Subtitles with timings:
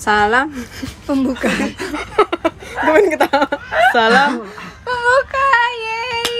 [0.00, 0.48] Salam
[1.06, 1.52] Pembuka.
[2.80, 3.44] Gue pengen ketawa
[3.92, 4.48] Salam
[4.80, 6.32] Pembuka, yeay.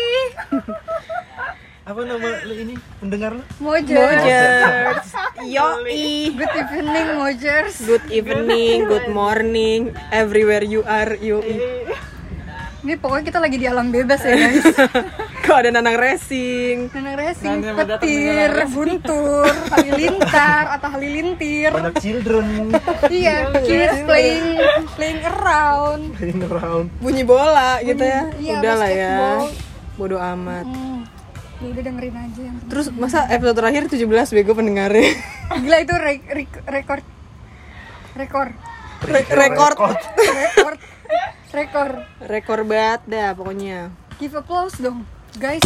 [1.85, 3.45] Apa nama lu ini pendengar lu?
[3.61, 4.25] Mojers.
[4.25, 5.07] Mojers
[5.61, 7.77] Yoi Good evening, Mojers.
[7.85, 11.85] Good evening, good morning Everywhere you are, yoi
[12.81, 14.65] Ini pokoknya kita lagi di alam bebas ya, guys.
[15.51, 16.95] Kok ada nanang racing.
[16.95, 21.75] Nenang racing, petir, guntur, halilintar atau halilintir.
[21.75, 22.71] Banyak children.
[23.11, 24.47] Iya, kids playing
[24.95, 26.03] playing around.
[26.15, 26.87] playing around.
[27.03, 28.31] Bunyi bola gitu ya?
[28.39, 29.11] Iya, Udah lah ya.
[29.11, 29.43] basketball.
[29.99, 30.67] Bodo amat.
[30.71, 31.03] Hmm.
[31.61, 35.13] Ya udah dengerin aja yang Terus masa episode terakhir 17 bego pendengarnya?
[35.59, 37.03] Gila itu re- re- rekor.
[38.15, 38.49] Rekor.
[39.03, 39.73] Re- Rekor.
[39.75, 40.75] Rekor.
[41.51, 41.91] Rekor.
[42.23, 43.91] Rekor banget dah pokoknya.
[44.17, 45.03] Give applause dong
[45.41, 45.65] guys.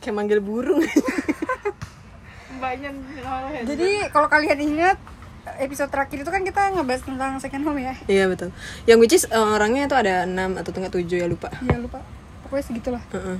[0.00, 0.80] Kayak manggil burung.
[3.68, 4.96] Jadi kalau kalian ingat
[5.60, 7.94] episode terakhir itu kan kita ngebahas tentang second home ya?
[8.08, 8.48] Iya betul.
[8.88, 11.52] Yang which is eh, orangnya tuh ada 6 atau enggak 7 ya lupa.
[11.60, 12.00] Ya lupa.
[12.48, 13.02] Pokoknya segitulah.
[13.12, 13.36] Heeh.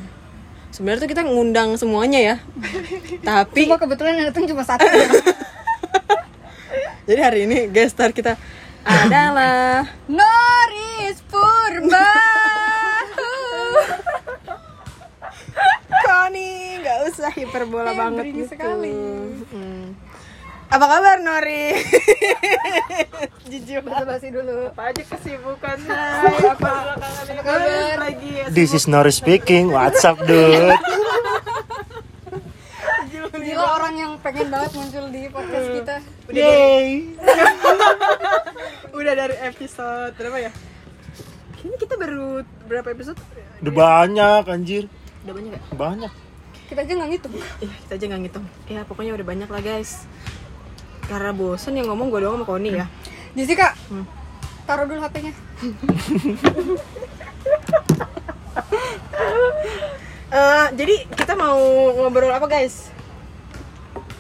[0.69, 2.37] Sebenarnya tuh kita ngundang semuanya ya.
[3.33, 4.85] Tapi cuma kebetulan yang datang cuma satu.
[4.85, 5.09] Ya.
[7.09, 8.37] Jadi hari ini guest star kita
[8.85, 12.05] adalah Noris Purba
[16.01, 18.49] Koni, nggak usah hiperbola Eh, banget gitu.
[18.49, 18.93] sekali.
[19.49, 19.97] Hmm.
[20.69, 21.73] Apa kabar Nori?
[23.51, 25.97] Jujur basa basi dulu apa aja kesibukannya?
[26.45, 27.07] apa apa
[27.39, 28.31] kabar lagi?
[28.37, 28.45] ya?
[28.49, 29.73] This is Nori speaking.
[29.73, 30.77] What's up, dude?
[33.39, 35.97] gila orang yang pengen banget muncul di podcast kita
[36.29, 37.17] Yay.
[38.99, 40.53] Udah dari episode berapa ya?
[41.55, 43.19] Kayaknya kita baru berapa episode?
[43.59, 44.85] Udah banyak anjir.
[45.25, 45.65] Udah banyak gak?
[45.75, 46.13] Banyak.
[46.69, 47.33] kita aja nggak ngitung
[47.65, 48.45] Iya, kita aja nggak ngitung.
[48.69, 50.05] Ya pokoknya udah banyak lah guys.
[51.09, 52.87] Karena bosen yang ngomong gue doang sama Koni ya.
[53.37, 54.05] Jessica Hmm.
[54.65, 55.33] taruh dulu HP-nya
[60.29, 61.57] Eh, jadi kita mau
[61.97, 62.93] ngobrol apa guys?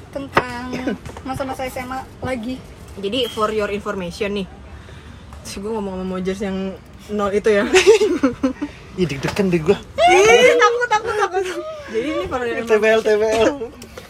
[0.09, 0.73] tentang
[1.21, 2.57] masa-masa SMA lagi
[2.97, 4.49] Jadi for your information nih
[5.45, 6.73] Terus gue ngomong sama Mojers yang
[7.13, 7.65] nol itu ya.
[8.99, 9.79] Ih, deg-degan deh gua.
[9.79, 11.45] Ih, takut, takut, takut.
[11.89, 13.49] Jadi ini information TBL, TBL.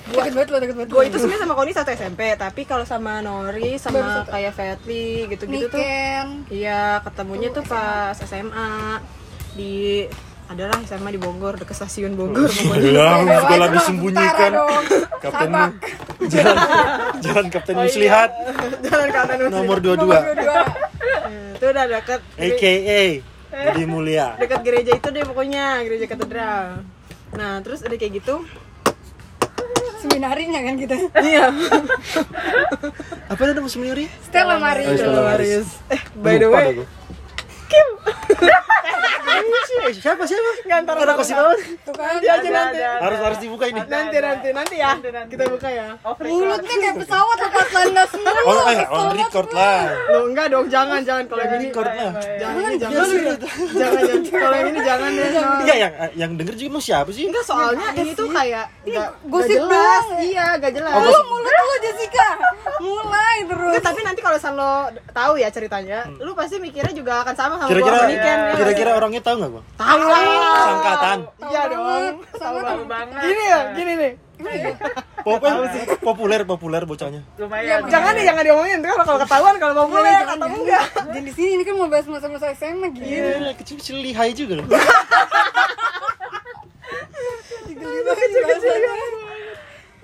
[0.08, 0.88] deket banget lo deket banget.
[0.88, 5.68] Gue itu sebenarnya sama Koni satu SMP Tapi kalau sama Nori, sama kayak Fatli gitu-gitu
[5.68, 5.80] tuh.
[6.48, 9.04] Iya, ketemunya tuh pas SMA
[9.52, 10.08] Di
[10.48, 14.50] adalah SMA di Bogor, dekat stasiun Bogor Wajib disembunyikan.
[14.50, 14.84] tentara dong.
[15.18, 15.72] Kapten Sabak.
[16.24, 16.56] Jalan
[17.20, 18.30] Jalan Kapten Muslihat.
[18.86, 19.52] Jalan Kapten Muslihat.
[19.54, 20.18] Nomor Nomor 22 dua.
[21.28, 23.02] Eh, Itu udah deket AKA
[23.48, 24.36] Budi Mulia.
[24.36, 26.84] dekat gereja itu deh pokoknya gereja katedral.
[27.32, 28.44] Nah terus udah kayak gitu.
[29.98, 30.94] Seminarinya kan kita.
[31.18, 31.50] Iya.
[33.26, 34.06] Apa nama seminari?
[34.22, 34.86] Stella Maris.
[34.86, 35.48] Oh, Stella Maris.
[35.48, 36.68] Marius eh by the way
[39.78, 40.50] Eh, Siapa siapa?
[40.66, 41.52] Ngantar Ada kasih tahu.
[41.80, 42.78] tuh kan nanti aja nanti.
[42.82, 43.80] Harus harus dibuka ini.
[43.80, 44.90] nanti nanti nanti ya.
[45.00, 45.86] Kita buka ya.
[46.18, 49.80] Mulutnya kayak pesawat lepas landas mulu Oh, eh, on record lah.
[50.08, 51.24] lo enggak dong jangan jangan.
[51.24, 52.12] Kalau yang ini Record lah.
[52.36, 53.06] jangan jangan
[53.78, 54.18] jangan.
[54.28, 55.50] kalau yang ini jangan deh no.
[55.64, 57.24] Iya yang yang denger juga emang siapa sih?
[57.28, 60.04] enggak soalnya ini tuh kayak enggak gosip jelas.
[60.20, 60.92] iya gak jelas.
[60.92, 62.28] Lu mulut lu Jessica.
[62.78, 63.80] Mulai terus.
[63.80, 64.72] Tapi nanti kalau lo
[65.12, 68.34] tahu ya ceritanya, lu pasti mikirnya juga akan sama sama Kira-kira ya.
[68.54, 69.62] kira-kira orangnya tahu nggak gua?
[69.74, 70.22] tahu lah.
[70.62, 71.18] Sangkatan.
[71.50, 72.14] Iya dong.
[72.32, 73.22] Tahu banget.
[73.26, 74.12] Gini ya, gini nih.
[75.26, 75.54] Populer,
[75.98, 77.22] populer, populer bocahnya.
[77.90, 78.78] Jangan nih, jangan diomongin.
[78.80, 80.84] Kalau kalau ketahuan kalau mau boleh atau enggak.
[81.10, 84.66] jadi di sini ini kan mau bahas masa-masa SMA gitu Iya, kecil-kecil lihai juga loh.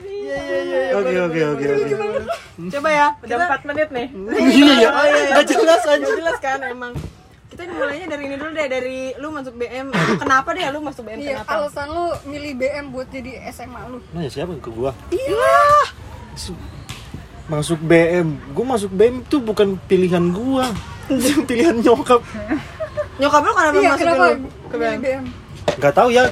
[0.05, 0.81] Iya iya iya.
[0.99, 1.95] Oke oke oke oke.
[2.75, 3.07] Coba ya.
[3.23, 4.07] Udah 4 menit nih.
[4.35, 4.91] Iya ya.
[5.31, 6.05] Nggak jelas aja.
[6.05, 6.93] Jelas kan emang.
[7.55, 9.87] Kita mulainya dari ini dulu deh dari lu masuk BM.
[10.19, 11.19] Kenapa deh lu masuk BM?
[11.19, 11.51] Iya, Kenapa?
[11.57, 14.03] alasan lu milih BM buat jadi SMA lu.
[14.11, 14.91] Nanya siapa ke gua?
[15.09, 15.55] Iya.
[17.47, 18.29] Masuk BM.
[18.51, 20.75] Gua masuk BM tuh bukan pilihan gua.
[21.49, 22.19] pilihan nyokap.
[23.17, 24.27] Nyokap lu kenapa Iya, masukin kenapa
[24.67, 24.99] ke BM?
[24.99, 25.23] BM?
[25.79, 26.25] Nggak tahu ya.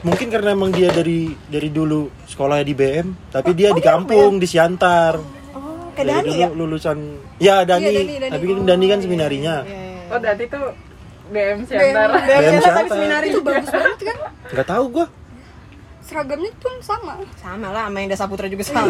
[0.00, 4.44] Mungkin karena emang dia dari dari dulu sekolahnya di BM, tapi dia di kampung di
[4.44, 5.16] Siantar.
[5.52, 6.48] Oh, kayak Dari Dani dulu ya?
[6.52, 6.98] lulusan
[7.36, 8.32] ya Dani, Iya, Dani, Dani.
[8.32, 9.54] tapi kan Dani kan seminarinya.
[9.60, 9.92] Iya, iya.
[10.14, 10.70] Oh, berarti tuh.
[11.24, 12.84] BM BM Siantar tapi Siantar.
[12.86, 13.26] seminari.
[13.28, 14.16] Itu bagus banget kan?
[14.52, 15.06] Nggak tahu gua
[16.04, 17.16] Seragamnya pun sama.
[17.34, 18.84] Sama lah sama yang Desa Putra juga sama.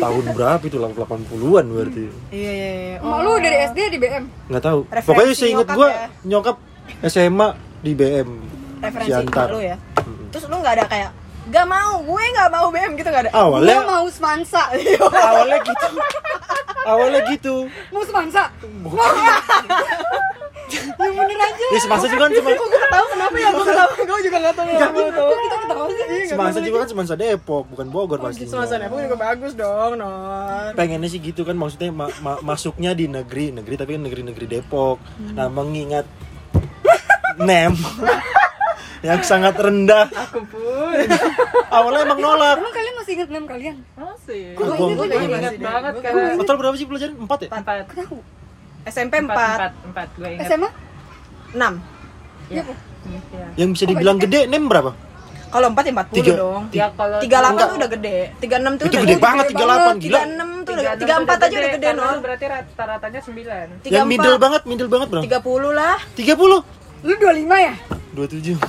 [0.00, 2.04] tahun berapa itu 80-an berarti.
[2.32, 2.96] Iya iya iya.
[2.98, 4.24] Emak lu dari SD di BM.
[4.48, 4.80] Nggak tahu.
[4.88, 5.04] Referensi
[5.44, 6.06] Pokoknya nyokap gua ya.
[6.24, 6.56] nyokap
[7.04, 7.48] SMA
[7.78, 8.28] di BM.
[8.80, 9.48] referensi Siantar.
[9.48, 9.76] lu ya.
[10.28, 11.10] Terus lu nggak ada kayak
[11.44, 13.32] gak mau, gue nggak mau BM gitu nggak ada.
[13.36, 14.62] Awalnya Gua mau semansa.
[15.28, 15.88] awalnya gitu.
[16.84, 17.54] awalnya gitu
[17.92, 18.48] Mau semansa?
[20.74, 21.64] Yang bener aja.
[21.66, 23.48] ya semasa juga kan cuma Kok gue tahu kenapa ya?
[23.50, 24.98] Gue ketawa, gue juga gak tahu kenapa.
[25.10, 26.26] Kok kita ketawa sih?
[26.26, 30.70] semasa juga kan semasa Depok bukan Bogor pastinya Semasa Depok juga bagus dong, Non.
[30.72, 34.98] pengennya sih gitu kan maksudnya ma- ma- masuknya di negeri negeri tapi kan negeri-negeri Depok
[35.30, 36.06] nah mengingat
[37.36, 37.74] nem
[39.02, 40.96] yang sangat rendah Aku pun
[41.68, 43.76] awalnya emang nolak Emang kalian masih ingat nama kalian?
[43.94, 44.42] masih.
[44.54, 48.16] Gua- ingat banget Gua- karena total berapa sih pelajaran empat ya empat Tahu.
[48.84, 50.44] SMP empat 4, empat empat gue ingat.
[50.44, 50.50] 6.
[50.50, 50.70] SMA?
[51.54, 51.70] Ya.
[52.50, 52.62] Iya,
[53.04, 53.46] Iya.
[53.56, 54.92] yang bisa dibilang gede nem berapa
[55.48, 56.32] Kalau 4 ya 40 Tiga.
[56.34, 56.62] dong.
[56.74, 57.62] Ya kalau 38 Enggak.
[57.64, 58.16] tuh udah gede.
[58.34, 61.88] 36 tuh itu udah gede banget 38 gila 36 tuh udah 34 aja udah gede,
[61.94, 62.16] Non.
[62.18, 63.66] Berarti rata-ratanya sembilan.
[63.86, 65.96] yang middle 34 banget middle banget bro 30 lah.
[66.12, 66.58] 30
[67.04, 67.74] Lu 25 ya?
[68.14, 68.56] 27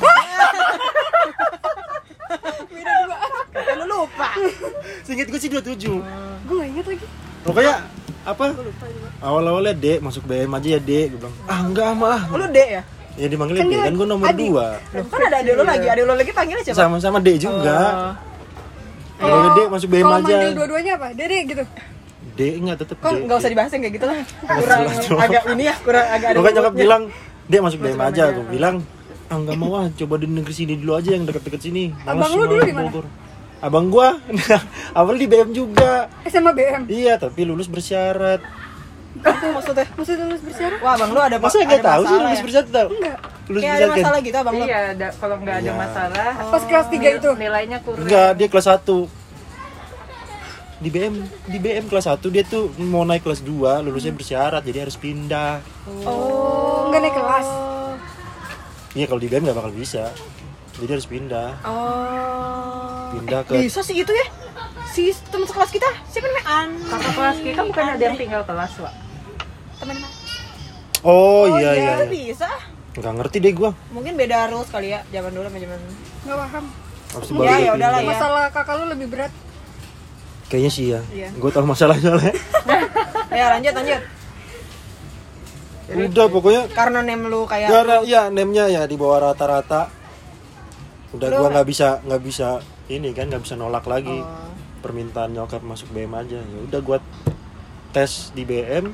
[3.48, 4.30] Kata lu lupa.
[5.08, 5.88] Seinget gue sih 27
[6.46, 7.06] Gue gak inget lagi.
[7.42, 7.74] Pokoknya
[8.26, 8.46] apa?
[9.22, 12.22] Awal-awalnya D masuk BM aja ya D Gue bilang ah enggak mah ah.
[12.34, 12.82] Lu D ya?
[13.16, 14.50] Ya dipanggilnya Kan D kan gue nomor adik.
[14.50, 15.88] 2 Loh, kan ada adik lu lagi.
[15.88, 16.78] Adik lu lagi panggilnya siapa?
[16.82, 17.80] Sama-sama D juga
[19.16, 19.32] Oh.
[19.32, 21.08] Kalau D masuk BM Kalau aja manggil dua-duanya apa?
[21.16, 21.64] Dede gitu.
[22.36, 24.20] D enggak tetep Kok enggak usah dibahas kayak gitu lah.
[24.44, 24.82] Kurang
[25.24, 27.02] agak ini ya, kurang agak ada Pokoknya nyokap bilang
[27.48, 28.76] D masuk BM aja Gue bilang
[29.26, 32.32] ah enggak mau ah coba di negeri sini dulu aja yang deket-deket sini Males Abang
[32.38, 32.90] lu dulu di mana?
[33.58, 34.20] Abang gua
[35.00, 36.82] awal di BM juga SMA BM.
[36.86, 38.44] Iya tapi lulus bersyarat
[39.16, 39.88] Itu maksudnya.
[39.92, 40.80] Maksudnya lulus bersyarat?
[40.80, 42.44] Wah, Bang lu ada Masa ada enggak tahu sih masalah lulus ya?
[42.44, 42.88] bersyarat tau?
[42.90, 43.18] Enggak.
[43.46, 43.94] Lulus Kayak ada kan?
[43.96, 44.66] masalah gitu Abang lu.
[44.66, 45.74] Iya, ada- kalau nggak ada Iya.
[45.76, 47.30] masalah, Pas kelas 3 itu.
[47.34, 48.04] nilainya kurang.
[48.04, 48.98] Enggak, dia kelas 1
[50.76, 51.16] di BM
[51.48, 55.64] di BM kelas 1 dia tuh mau naik kelas 2 lulusnya bersyarat jadi harus pindah
[56.04, 57.48] Oh, enggak naik kelas.
[58.92, 60.12] iya kalau di BM nggak bakal bisa
[60.76, 62.92] jadi harus pindah Oh.
[63.18, 64.28] Pindah ke Bisa sih itu ya.
[64.88, 66.46] Si teman sekelas kita, siapa namanya?
[66.48, 66.70] An.
[66.86, 68.94] Kakak kelas kita bukan ada yang tinggal kelas, Pak.
[69.76, 69.96] Teman
[71.02, 72.08] oh, iya iya, Itu iya.
[72.08, 72.50] bisa.
[72.96, 75.80] nggak ngerti deh gua Mungkin beda rules kali ya, zaman dulu sama zaman.
[76.24, 76.66] Enggak paham.
[77.14, 78.08] Itu Ya, ya udahlah ya.
[78.08, 79.32] Masalah kakak lu lebih berat.
[80.46, 81.34] kayaknya sih ya Iya.
[81.34, 82.30] gue tahu masalah soalnya
[83.34, 84.02] Ya, lanjut lanjut.
[85.90, 89.90] udah pokoknya Karena name lu kayak karena ya nemnya ya di bawah rata-rata
[91.12, 94.52] udah Lu- gua nggak bisa nggak bisa ini kan nggak bisa nolak lagi Oh.
[94.80, 96.98] permintaan nyokap masuk BM aja ya udah gua
[97.90, 98.94] tes di BM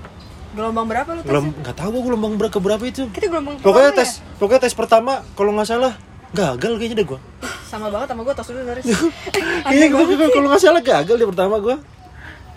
[0.51, 1.27] gelombang berapa lu tes?
[1.27, 4.73] belum nggak tahu gua gelombang berapa berapa itu Kita gelombang pokoknya pertama tes pokoknya tes
[4.73, 5.93] pertama kalau nggak salah
[6.31, 7.19] gagal kayaknya deh gua
[7.63, 8.83] Sama banget sama gue tos dulu Doris.
[9.73, 11.75] iya gua juga kalau nggak salah gagal di pertama gua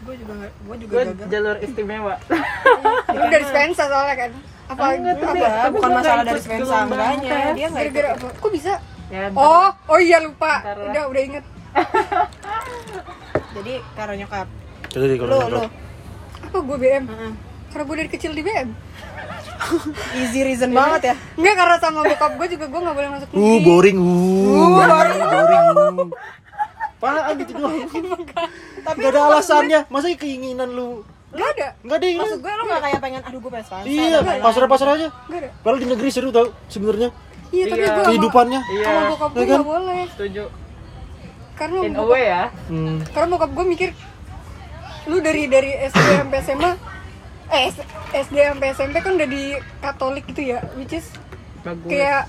[0.00, 1.26] gue juga nggak- gua juga Gue gagal.
[1.28, 2.14] jalur istimewa.
[2.28, 2.38] ya.
[3.08, 4.30] Itu dari Spensa soalnya kan.
[4.66, 5.70] Apa Enggak, apa?
[5.70, 7.38] bukan gua masalah nggak dari Spensa gelombang enggaknya.
[7.48, 8.26] Dia enggak Gara-gara apa?
[8.36, 8.72] Kok bisa?
[9.08, 10.64] Ya, Oh, oh iya lupa.
[10.64, 11.44] Udah, udah inget.
[13.54, 14.46] Jadi karena nyokap.
[14.86, 15.62] jadi kalau Lu nyokap- lu.
[16.44, 17.04] Apa gue BM?
[17.04, 17.32] Heeh.
[17.68, 18.68] Karena gue dari kecil di BM.
[20.18, 21.14] Easy reason banget ya.
[21.34, 23.64] Enggak karena sama bokap gue juga gue nggak boleh masuk uh negeri.
[23.64, 26.08] boring uh boring boring uh.
[26.94, 27.74] Apaan gitu doang
[28.86, 31.68] Tapi Gak ada alasannya masa keinginan lu Gak ada.
[31.82, 33.84] Gak ada Maksud gue lu gak kayak pengen aduh gue pengen.
[33.84, 35.08] Iya, pasar-pasar aja.
[35.10, 35.48] Gak ada.
[35.60, 37.10] Padahal di negeri seru tau sebenarnya
[37.54, 37.86] Iya, tapi Iya.
[37.86, 38.60] gue sama, kehidupannya.
[38.66, 39.54] Iya, sama bokap gue Ya kan?
[39.54, 40.02] nggak boleh.
[40.10, 40.44] setuju.
[41.54, 42.44] Karena In bokap, way ya.
[42.66, 42.96] Hmm.
[43.06, 43.88] karena bokap gue mikir
[45.04, 46.70] lu dari dari SD sampai SMA
[47.46, 47.86] eh S-
[48.24, 49.42] SD sampai SMP kan udah di
[49.78, 51.06] Katolik gitu ya, which is
[51.60, 51.86] Bagus.
[51.86, 52.24] kayak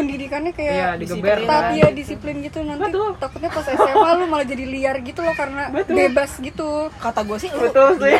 [0.00, 1.76] pendidikannya Iya, kayak digeber ketat kan.
[1.76, 3.10] ya disiplin gitu nanti Betul.
[3.16, 5.94] takutnya pas SMA lu malah jadi liar gitu loh karena Betul.
[5.98, 8.16] bebas gitu Kata gue sih lu Betul sih.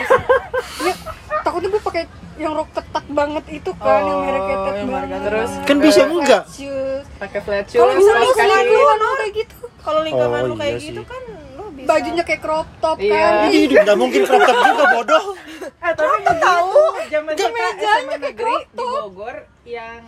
[0.80, 0.94] ya
[1.40, 2.04] takutnya gue pakai
[2.36, 5.50] yang rok ketat banget itu kan yang Oh, merek ketat yang merek banget terus.
[5.62, 6.42] Kan bisa enggak?
[7.18, 7.76] Pakai flat shoes.
[7.78, 11.08] Kalau misalnya Lu selingkuh, lu kayak gitu kalau lingkungan Oh, lu kayak iya gitu sih.
[11.08, 11.86] kan lu bisa.
[11.86, 13.12] bajunya kayak crop top Iya.
[13.12, 15.24] kan hidup nggak mungkin crop top juga bodoh.
[15.60, 16.72] Eh, tapi tahu
[17.06, 18.76] zaman kita SMA kayak negeri di.
[18.78, 20.00] Bogor yang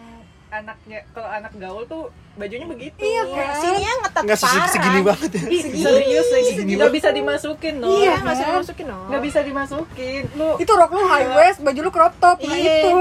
[0.52, 2.96] anaknya kalau anak gaul tuh bajunya begitu.
[2.98, 3.56] Iya kan?
[3.56, 4.68] Sini yang ngetat Nggak parah.
[4.68, 5.44] segini banget ya.
[5.48, 6.52] Ih, serius lagi.
[6.70, 7.88] Nggak bisa dimasukin, no.
[7.88, 8.54] Iya, Iya, masih kan?
[8.60, 9.04] masukin dong.
[9.08, 10.22] Nggak bisa dimasukin.
[10.34, 12.74] Lu itu rok lu high waist baju lu crop top nah Iya.
[12.78, 12.92] itu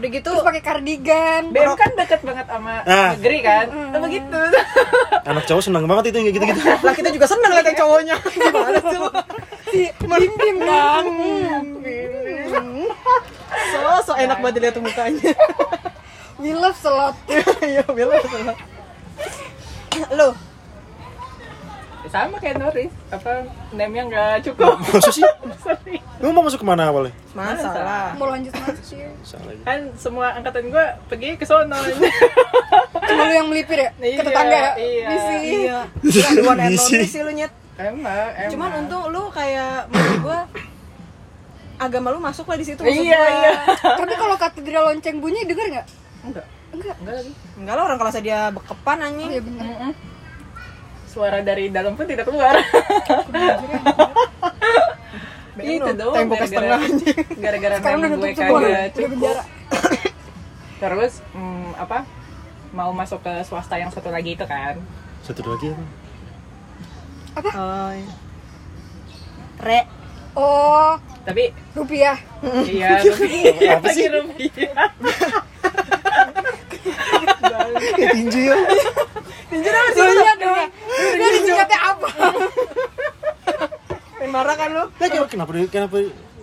[0.00, 3.10] Udah gitu terus pakai cardigan BM kan deket banget sama Nah.
[3.12, 3.66] negeri kan?
[3.68, 4.40] Nah, begitu.
[5.24, 6.60] Anak cowok senang banget itu yang kayak gitu-gitu.
[6.86, 8.16] lah kita juga seneng liat yang cowoknya.
[8.36, 9.10] Gimana sih lu?
[9.70, 11.04] si bim bim kan
[13.70, 15.30] So, so enak banget dilihat mukanya.
[16.40, 17.14] we love selot
[17.62, 18.56] Iya, bilang salah.
[20.10, 20.28] Lu,
[22.08, 22.90] Sama kayak Noris.
[23.08, 24.74] Apa name-nya nggak cukup.
[24.90, 25.22] Masa sih?
[26.18, 27.14] Lu mau masuk ke mana awalnya?
[27.30, 28.16] masalah.
[28.16, 28.50] mau lanjut
[29.22, 29.62] Salah ya.
[29.62, 31.76] kan semua angkatan gua pergi ke sono.
[33.06, 35.06] cuma lu yang melipir ya ke Iya, tetangga ya iya.
[35.06, 35.78] misi Iya.
[36.42, 36.96] One and Misi.
[36.96, 37.52] only sih lu nyet.
[37.76, 38.02] emang,
[38.34, 38.50] emang.
[38.50, 40.40] Cuman untung lu kayak menurut gua
[41.78, 43.30] agama lu masuk lah di situ maksud Iya, gua.
[43.36, 43.52] iya.
[43.94, 45.86] Tapi kalau katedral lonceng bunyi denger nggak?
[46.22, 46.46] Enggak.
[46.70, 46.94] Enggak.
[46.96, 47.32] Enggak lagi.
[47.56, 49.64] enggak lah orang kelasnya dia bekepan Oh anjing iya bener.
[49.66, 49.92] Mm-mm.
[51.04, 52.54] Suara dari dalam pun tidak keluar.
[55.60, 59.36] Itu lu, doang temboknya gara-gara- setengah anjing gara-gara udah gue kagak Udah cukup
[60.80, 61.98] terus mm, apa
[62.70, 64.80] mau masuk ke swasta yang satu lagi itu kan
[65.20, 65.76] Satu lagi
[67.30, 67.50] apa?
[67.52, 68.08] oh iya.
[69.60, 69.80] re
[70.32, 72.14] Oh, tapi rupiah.
[72.64, 74.06] iya rupiah Apa sih?
[74.08, 74.88] rupiah
[77.90, 78.56] Kayak tinju ya.
[79.46, 80.68] tinju dong Lu lihat dong.
[81.12, 82.08] Dia disingkatnya apa?
[84.12, 85.96] pengen marah kan lu Nah, kenapa kenapa kenapa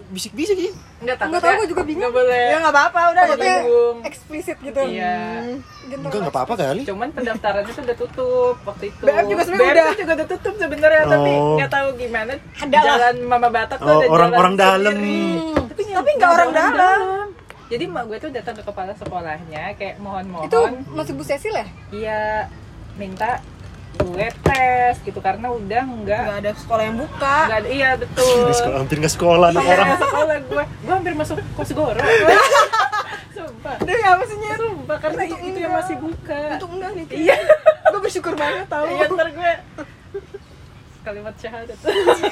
[0.07, 0.71] bisik-bisik ya?
[0.97, 2.01] Enggak takut Nggak tahu, gua juga bingung.
[2.01, 3.95] Nggak boleh ya nggak apa-apa udah Bingung.
[4.01, 4.81] eksplisit gitu.
[4.87, 5.43] iya
[5.85, 5.99] Gentong.
[6.01, 6.81] Enggak enggak apa-apa kali.
[6.83, 9.95] cuman pendaftarannya tuh udah tutup waktu itu BM juga sebenarnya udah.
[9.95, 11.55] juga udah tutup sebenarnya tapi Oh.
[11.55, 14.95] nggak tahu gimana Ada jalan Mama Batak tuh Oh, ada orang- jalan orang dalam.
[14.97, 15.53] Hmm.
[15.67, 17.25] tapi Tapi nggak orang dalam.
[17.67, 20.47] Jadi mak gue tuh datang ke kepala sekolahnya kayak mohon-mohon.
[20.47, 20.59] Itu
[20.89, 21.67] masih Bu Cecil ya?
[21.89, 22.21] iya
[22.95, 23.39] minta
[23.97, 27.38] gue tes gitu karena udah nggak nggak ada sekolah yang buka.
[27.45, 28.39] Nggak ada iya betul.
[28.45, 29.88] Di sekolah hampir nggak sekolah anak Iya, orang.
[30.00, 30.63] sekolah gue.
[30.81, 32.00] Gue hampir masuk kosgoro
[33.36, 33.75] sumpah.
[33.79, 34.57] Demi apa sih Nyet?
[34.57, 36.41] sumpah karena itu, itu yang masih buka.
[36.55, 37.38] Untuk enggak nih iya.
[37.88, 38.86] Gue bersyukur banget tau.
[38.86, 39.51] Iya ntar gue
[41.03, 41.77] kalimat syahadat.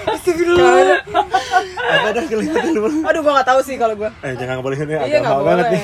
[0.05, 0.99] Astagfirullah.
[2.15, 2.89] Apa dah kelihatan dulu?
[3.03, 5.65] aduh gue nggak tahu sih kalau gue Eh jangan boleh ini iya nggak agak banget
[5.67, 5.83] boleh nih.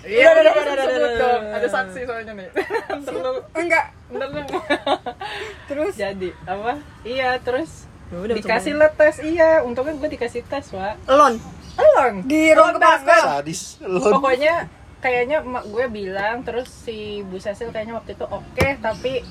[0.00, 1.42] Iya, Udah, udah, udah, udah, udah, sebut udah, dong.
[1.44, 1.56] udah.
[1.60, 2.48] Ada saksi soalnya nih.
[3.60, 3.84] Enggak.
[4.08, 4.40] lu.
[5.68, 6.72] Terus Jadi, apa?
[7.04, 9.20] Iya, terus Ya udah, dikasih lah tes.
[9.20, 10.96] Iya, untungnya gue dikasih tes, Wak.
[11.04, 11.36] elon
[11.76, 12.14] Elon.
[12.24, 13.44] di ruang sekolah.
[13.44, 13.76] Sadis.
[13.84, 14.12] Lon.
[14.18, 19.24] Pokoknya kayaknya emak gue bilang terus si Bu Cecil kayaknya waktu itu oke tapi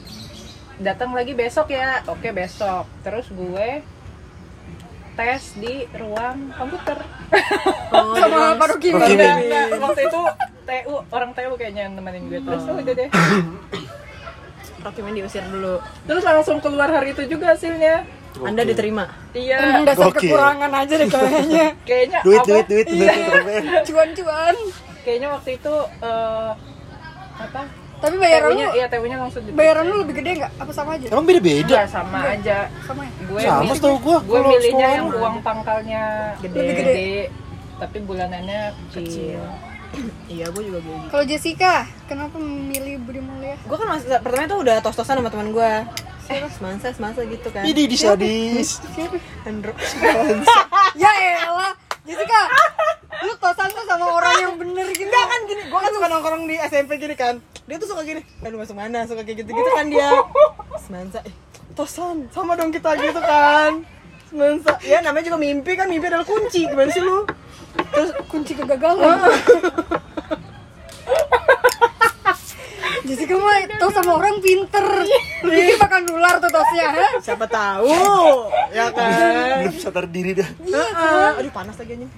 [0.82, 3.86] datang lagi besok ya oke besok terus gue
[5.20, 6.96] tes di ruang komputer
[7.92, 8.96] oh, Sama Pak Ruki.
[8.96, 9.20] Ruki.
[9.20, 9.66] Enggak, enggak.
[9.78, 10.22] waktu itu
[10.64, 12.80] TU orang TU kayaknya yang nemenin gue terus Oh.
[12.80, 13.10] udah deh
[14.80, 18.08] Rocky main diusir dulu terus langsung keluar hari itu juga hasilnya
[18.40, 20.24] anda diterima iya dasar Oke.
[20.24, 21.68] kekurangan aja deh kayaknya.
[21.90, 23.12] kayaknya Duit apa duit duit iya,
[23.44, 23.64] duit.
[23.92, 24.56] Cuan-cuan.
[25.04, 26.52] kayaknya waktu itu eh,
[27.36, 27.62] apa
[28.00, 30.52] Tapi bayaran lu, iya TU-nya langsung bayaran lu lebih gede nggak?
[30.58, 31.06] Apa sama aja?
[31.10, 31.68] Emang beda-beda?
[31.68, 33.12] Enggak, sama aja Sama ya?
[33.22, 36.04] gue Sama milih- setahu gua gue kalau milihnya yang uang pangkalnya
[36.40, 36.56] Gede.
[36.56, 37.14] Lebih gede, gede.
[37.76, 39.42] tapi bulanannya kecil Kecil.
[40.32, 41.74] iya gue juga gitu Kalau Jessica,
[42.06, 43.58] kenapa memilih Budi Mulia?
[43.58, 45.72] gue kan mas pertama tuh udah tos-tosan sama teman gue
[46.30, 48.78] eh semansa semansa gitu kan Ini di sadis.
[49.44, 49.74] Andro
[50.96, 51.74] ya elah,
[52.08, 52.42] Jessica,
[53.28, 55.08] lu tosan tuh sama orang yang bener gitu.
[55.08, 57.36] Enggak kan gini, gue kan suka nongkrong di SMP gini kan.
[57.68, 60.10] Dia tuh suka gini, eh lu masuk mana, suka kayak gitu-gitu kan dia.
[60.88, 61.36] Semansa, eh
[61.76, 63.84] tosan, sama dong kita gitu kan.
[64.32, 67.28] Semansa, ya namanya juga mimpi kan, mimpi adalah kunci, gimana sih lu?
[67.92, 69.20] Terus kunci kegagalan.
[73.02, 74.86] Jessica mah tau sama orang pinter.
[75.40, 77.08] Lu pikir bakal nular tuh tosnya, ha?
[77.18, 77.92] Siapa tahu,
[78.70, 80.50] ya kan Belum sadar diri dah.
[80.60, 81.30] Heeh.
[81.38, 82.12] Aduh panas lagi anjing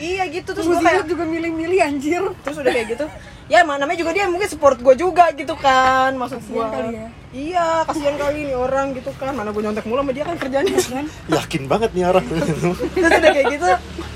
[0.00, 2.24] Iya gitu, terus gue kayak, juga milih-milih anjir.
[2.40, 3.04] terus udah kayak gitu
[3.46, 7.06] Ya emang namanya juga dia mungkin support gue juga gitu kan Maksud gue ya.
[7.30, 10.72] Iya, kasihan kali nih orang gitu kan Mana gue nyontek mulu sama dia kan kerjanya
[10.72, 12.24] kan Yakin banget nih orang.
[12.24, 13.68] terus udah kayak gitu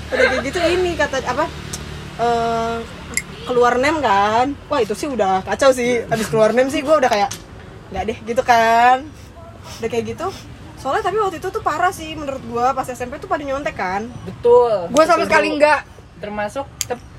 [0.07, 1.45] udah kayak gitu ini kata apa
[2.15, 2.77] eh
[3.45, 4.51] keluar nem kan?
[4.67, 6.01] Wah itu sih udah kacau sih.
[6.05, 7.29] Abis keluar nem sih gue udah kayak
[7.89, 9.05] nggak deh gitu kan.
[9.79, 10.27] Udah kayak gitu.
[10.75, 14.05] Soalnya tapi waktu itu tuh parah sih menurut gue pas SMP tuh pada nyontek kan.
[14.23, 14.89] Betul.
[14.89, 15.85] Gue sama sekali enggak.
[16.15, 17.13] termasuk tep-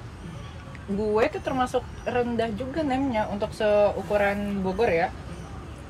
[0.86, 5.08] gue tuh termasuk rendah juga nemnya untuk seukuran Bogor ya.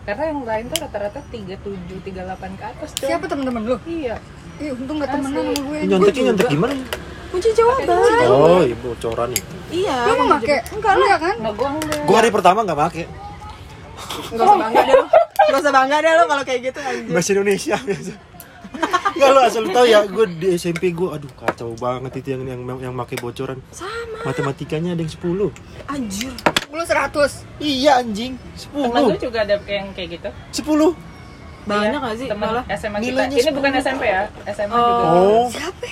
[0.03, 2.15] Karena yang lain tuh rata-rata 37 38
[2.55, 3.77] ke atas tuh Siapa temen-temen lu?
[3.85, 4.17] iya.
[4.57, 5.79] Ih, untung gak temenan sama gue.
[5.85, 6.73] Nyonteknya nyontek gimana?
[7.29, 7.97] Kunci jawaban.
[8.27, 9.55] Oh, iya bocoran itu.
[9.73, 10.57] iya Lu mau make?
[10.71, 11.19] Enggak lah.
[11.19, 11.35] Kan?
[11.39, 12.01] nggak gue enggak.
[12.05, 13.05] Gua hari pertama nggak make
[14.27, 15.07] nggak usah bangga deh lo
[15.47, 18.13] nggak usah bangga deh lo kalau kayak gitu anjir bahasa Indonesia biasa.
[19.17, 22.43] Enggak lu asal lu tahu ya, gue di SMP gue, aduh kacau banget itu yang
[22.45, 23.57] yang yang make bocoran.
[23.73, 24.21] sama.
[24.23, 25.49] Matematikanya ada yang 10
[25.89, 26.33] anjir.
[26.69, 27.17] Lu 100.
[27.57, 30.29] Iya anjing, temen lu 10 juga ada yang kayak gitu.
[30.61, 30.93] 10
[31.65, 32.29] banyak gak sih?
[32.29, 32.65] temen malah.
[32.71, 33.23] SMA kita.
[33.33, 34.85] Ini bukan SMP ya SMA Oh.
[34.85, 35.07] juga.
[35.09, 35.89] Oh, Siapa?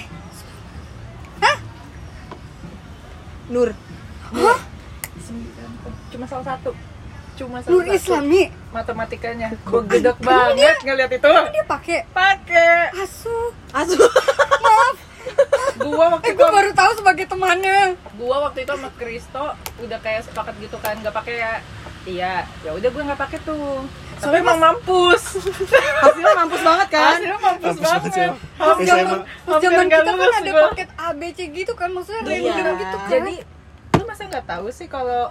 [3.47, 3.71] Nur.
[6.11, 6.71] Cuma salah satu.
[7.35, 7.95] Cuma salah Nur satu.
[7.95, 8.43] Islami.
[8.71, 9.49] matematikanya.
[9.61, 11.29] Gue gedek banget ngeliat itu.
[11.29, 13.37] Dia pakai pakai asu.
[13.71, 14.01] asu.
[14.61, 14.97] Maaf.
[15.77, 17.99] gua waktu Eh, itu baru tahu sebagai temannya.
[18.15, 19.45] gua waktu itu sama Kristo
[19.79, 21.55] udah kayak sepakat gitu kan nggak pakai ya.
[22.05, 23.81] Iya ya udah gue nggak pakai tuh
[24.25, 25.23] tapi emang mampus.
[26.03, 27.13] Hasilnya mampus banget kan?
[27.15, 28.15] Hasilnya mampus Mampus banget banget.
[28.15, 28.85] SMA.
[28.85, 30.63] zaman pas Hampir zaman kita kan ada gua.
[30.67, 31.89] paket ABC gitu kan?
[31.91, 32.53] Maksudnya Iya.
[32.53, 33.09] random gitu kan?
[33.11, 33.35] Jadi
[33.95, 35.23] lu masa nggak tahu sih kalau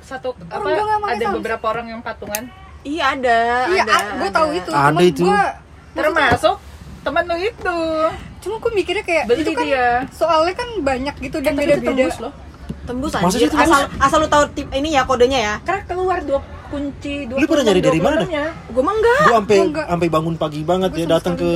[0.00, 2.44] satu apa gua ada beberapa orang yang patungan?
[2.80, 4.70] Iya ada iya ada, gue tahu itu.
[4.70, 5.22] Ada cuman itu.
[5.22, 5.42] gue
[5.92, 6.56] termasuk
[7.00, 7.78] temen lu itu.
[8.40, 9.88] Cuma gue mikirnya kayak Beli itu kan dia.
[10.10, 11.92] soalnya kan banyak gitu dan Tapi itu beda-beda.
[12.00, 12.32] tembus loh.
[12.82, 13.34] Tembus tembus?
[13.54, 15.54] asal asal lu tahu tip ini ya kodenya ya.
[15.60, 19.58] Karena keluar dua kunci dua Lu pernah nyari dari mana gue mah enggak Gue sampai
[19.84, 21.50] sampai bangun pagi banget Gua ya datang ke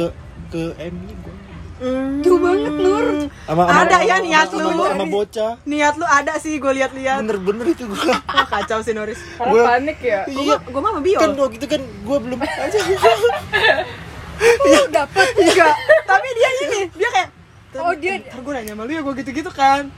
[0.49, 1.33] ke MI gua.
[1.77, 2.23] Hmm.
[2.23, 3.07] jauh banget Nur
[3.41, 4.85] Sama sama- Ada ya niat sama, lu.
[4.85, 5.53] sama bocah.
[5.65, 8.15] niat lu ada sih gue lihat-lihat Bener-bener itu gua.
[8.15, 10.57] wah kacau sih Noris karena Gua- panik ya Iya.
[10.61, 12.79] gue mah sama Biol Kan waktu itu kan gua belum aja.
[14.61, 17.31] oh dapat enggak tapi dia ini dia kayak
[17.75, 19.91] Oh, dia- ntar gue nanya sama lu ya gue gitu-gitu kan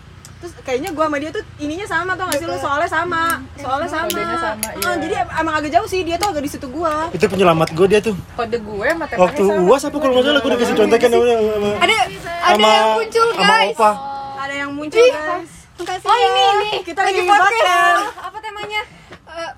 [0.47, 3.23] terus kayaknya gue sama dia tuh ininya sama tuh nggak sih lu soalnya sama
[3.57, 4.91] soalnya sama, sama, Ah, iya.
[4.97, 7.87] jadi em- emang agak jauh sih dia tuh agak di situ gue itu penyelamat gua
[7.89, 8.15] dia tuh.
[8.33, 11.09] kode gue sama temanya Waktu sama UAS apa kalau nggak salah gua udah kasih contekan
[11.09, 11.35] sama ada
[11.83, 11.99] ada
[12.47, 13.91] sama yang muncul sama guys Opa.
[14.39, 16.25] ada yang muncul guys Makasih Oh ya.
[16.25, 18.05] ini ini kita lagi podcast.
[18.17, 18.81] apa temanya?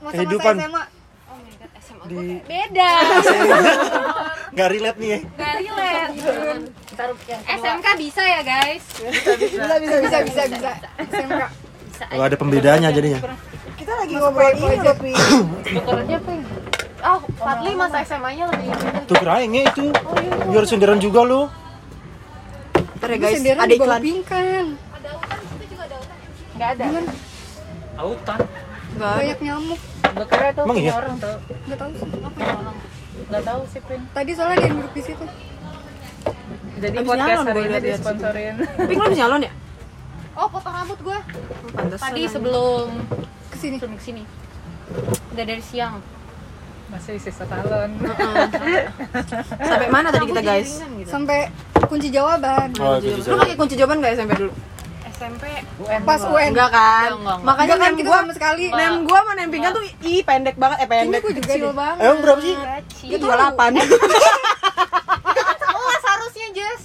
[0.00, 0.54] Masa-masa Kehidupan.
[0.56, 0.82] SMA
[1.28, 2.90] Oh my god SMA Di- gue beda.
[4.52, 5.18] Nggak relate nih ya.
[5.30, 6.87] Gak relate.
[7.46, 8.82] SMK bisa ya guys?
[8.98, 9.32] bisa
[9.78, 11.42] bisa bisa bisa bisa SMK
[11.88, 12.04] Bisa.
[12.14, 13.18] Oh, ada pembedanya jadinya.
[13.78, 15.12] kita lagi ngobrol ini loh Pi.
[15.66, 16.32] tukerannya apa
[16.98, 18.74] Oh, Fadli masa SMA-nya lebih
[19.06, 19.94] Tuh keraingnya itu.
[20.50, 21.46] Biar senderan juga lu.
[22.98, 24.64] Ntar ya guys ada di bawah iklan pingkan
[26.58, 26.86] nggak ada
[28.02, 28.40] Autan.
[28.98, 29.18] Nggak ada.
[29.22, 30.94] banyak nyamuk gue kira itu Emang punya iya?
[30.98, 31.36] orang tuh
[31.68, 32.06] nggak tahu sih
[33.28, 35.24] nggak tahu sih Pin tadi soalnya ada yang duduk di situ
[36.78, 39.52] jadi Abis podcast hari ini disponsorin Pink lu habis nyalon ya?
[40.32, 41.18] Oh, potong rambut gue.
[41.72, 42.04] Pantesan.
[42.04, 42.86] Tadi sebelum
[43.48, 44.22] ke sini sebelum ke sini.
[45.28, 45.98] Udah dari siang.
[46.88, 48.00] masih sisa salon
[49.60, 50.80] Sampai mana tadi kita guys?
[50.80, 51.04] gitu.
[51.06, 51.52] sampai
[51.84, 53.36] kunci jawaban Oh, itu Lu bisa.
[53.36, 54.52] pakai kunci jawaban gak SMP dulu?
[55.10, 55.44] SMP
[55.80, 56.22] UN pas.
[56.22, 57.08] UN Enggak kan?
[57.10, 57.38] Enggak, enggak.
[57.42, 60.22] Makanya Enggak kan nem kita gua sama sekali nem gua sama nem pingkan tuh ih
[60.22, 61.74] pendek banget eh pendek gua juga kecil deh.
[61.74, 61.96] banget.
[62.00, 62.54] Emang berapa sih?
[62.56, 63.04] Gaci.
[63.04, 63.76] Dia 28.
[65.58, 66.82] Sekelas harusnya Jess.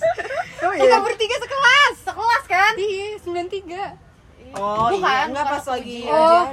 [0.59, 2.73] Oh kita bertiga sekelas Sekelas kan?
[2.75, 4.11] iya 93
[4.53, 6.43] Oh Bukan, iya, enggak pas lagi Oh.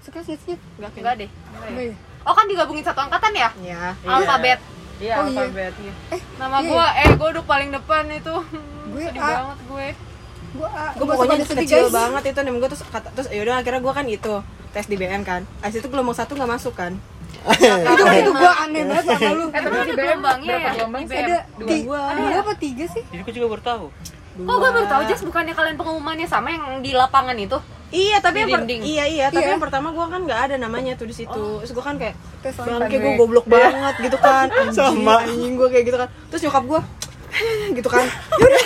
[0.00, 0.56] sekelas nggak sih
[0.98, 1.28] Enggak deh.
[1.28, 1.94] Enggak ya?
[2.22, 3.48] Oh kan digabungin satu angkatan ya?
[3.58, 3.82] Iya.
[4.02, 4.58] Alfabet.
[4.98, 5.42] iya Oh, iya.
[5.42, 5.72] alfabet
[6.38, 6.68] Nama Iya.
[6.68, 8.34] gue, eh gue udah paling depan itu.
[8.88, 9.28] Gue Sedih A.
[9.42, 9.86] banget gue.
[10.52, 11.92] gua Gue Gua pokoknya kecil guys.
[11.92, 14.34] banget itu nem gua terus kata terus yaudah akhirnya gua kan itu
[14.70, 15.44] tes di BM kan.
[15.60, 16.92] Abis itu gelombang satu nggak masuk kan.
[17.42, 20.72] Itu itu gua aneh banget sama lu eh tapi di ada BM gelombangnya berapa ya?
[20.72, 21.24] gelombang Di sih BM?
[21.24, 23.86] ada dua dua apa tiga sih Jadi gue juga baru tahu.
[24.34, 27.58] Kok gue baru tahu Jess bukannya kalian pengumumannya sama yang di lapangan itu?
[27.90, 28.80] Iya, tapi Di yang per- dinding.
[28.82, 29.52] iya iya, tapi Iya.
[29.52, 31.44] yang pertama gua kan nggak ada namanya tuh di situ.
[31.58, 34.48] Terus gua kan kayak bangke gue goblok banget gitu kan.
[34.48, 35.20] Anjing, Sama.
[35.20, 36.08] anjing gue kayak gitu kan.
[36.26, 36.80] Terus nyokap gua
[37.76, 38.06] gitu kan.
[38.32, 38.64] Yaudah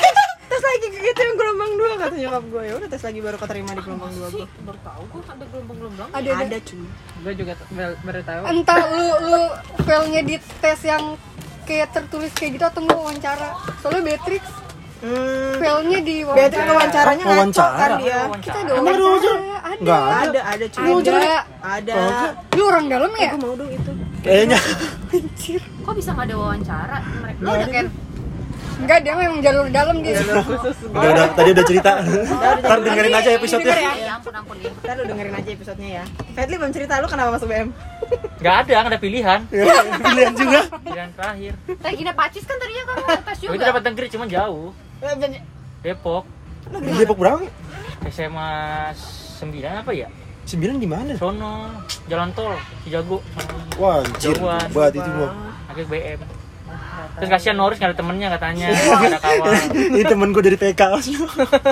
[0.56, 2.62] tes, lagi gitu yang gelombang dua kata nyokap gue.
[2.62, 4.46] Ya udah tes lagi baru keterima di gelombang dua gue.
[4.60, 6.08] Baru tahu gue ada gelombang-gelombang.
[6.10, 6.86] ada ada Ada cuy.
[7.18, 7.52] gue juga
[8.00, 9.42] baru tahu entah lu lu
[9.82, 11.04] failnya di tes yang
[11.62, 14.44] kayak tertulis kayak gitu atau nggak wawancara soalnya Beatrix
[14.96, 15.60] Hmm.
[15.60, 17.96] failnya di Beatrix wawancaranya Oh, ngaco kan wawancara.
[17.98, 18.20] dia.
[18.40, 19.36] kita ada wawancara wawancara?
[19.36, 20.16] ada Nggak ada.
[20.16, 20.84] Ada, ada cuy.
[20.86, 21.12] ada
[21.60, 21.94] Ada.
[22.50, 23.90] lu orang dalam ya Gue mau dong itu.
[24.22, 24.58] Kayaknya.
[25.84, 26.96] Kok bisa nggak ada wawancara?
[27.20, 27.86] Mereka lo udah kan?
[28.76, 31.90] Enggak dia memang jalur dalam dia Udah udah tadi udah cerita.
[32.60, 33.76] Ntar dengerin aja episode-nya.
[33.96, 34.70] Ya ampun ampun ya.
[34.70, 36.04] Ntar lu dengerin aja episodenya ya.
[36.32, 37.68] Fetli belum cerita lu kenapa masuk BM?
[38.36, 39.40] Gak ada, nggak ada pilihan.
[40.06, 40.60] Pilihan juga.
[40.78, 41.52] Pilihan terakhir.
[41.80, 43.54] Kayak gini Pacis kan tadinya kamu tes Oh, juga.
[43.54, 44.68] itu dapat negeri cuman jauh.
[45.80, 46.24] Depok.
[46.68, 47.42] Di Depok berapa?
[48.06, 48.50] SMA
[48.92, 50.08] 9 apa ya?
[50.46, 51.12] Sembilan di mana?
[51.18, 51.74] Sono,
[52.06, 52.54] jalan tol,
[52.86, 53.18] Cijago.
[53.76, 54.30] Wah, anjir.
[54.30, 54.68] Jauhan.
[54.70, 55.28] Buat itu gua.
[55.66, 56.20] Akhir BM.
[57.16, 59.52] Terus kasihan Norris nggak ada temennya katanya, nggak ada kawal.
[59.96, 60.82] Ini temen gua dari TK.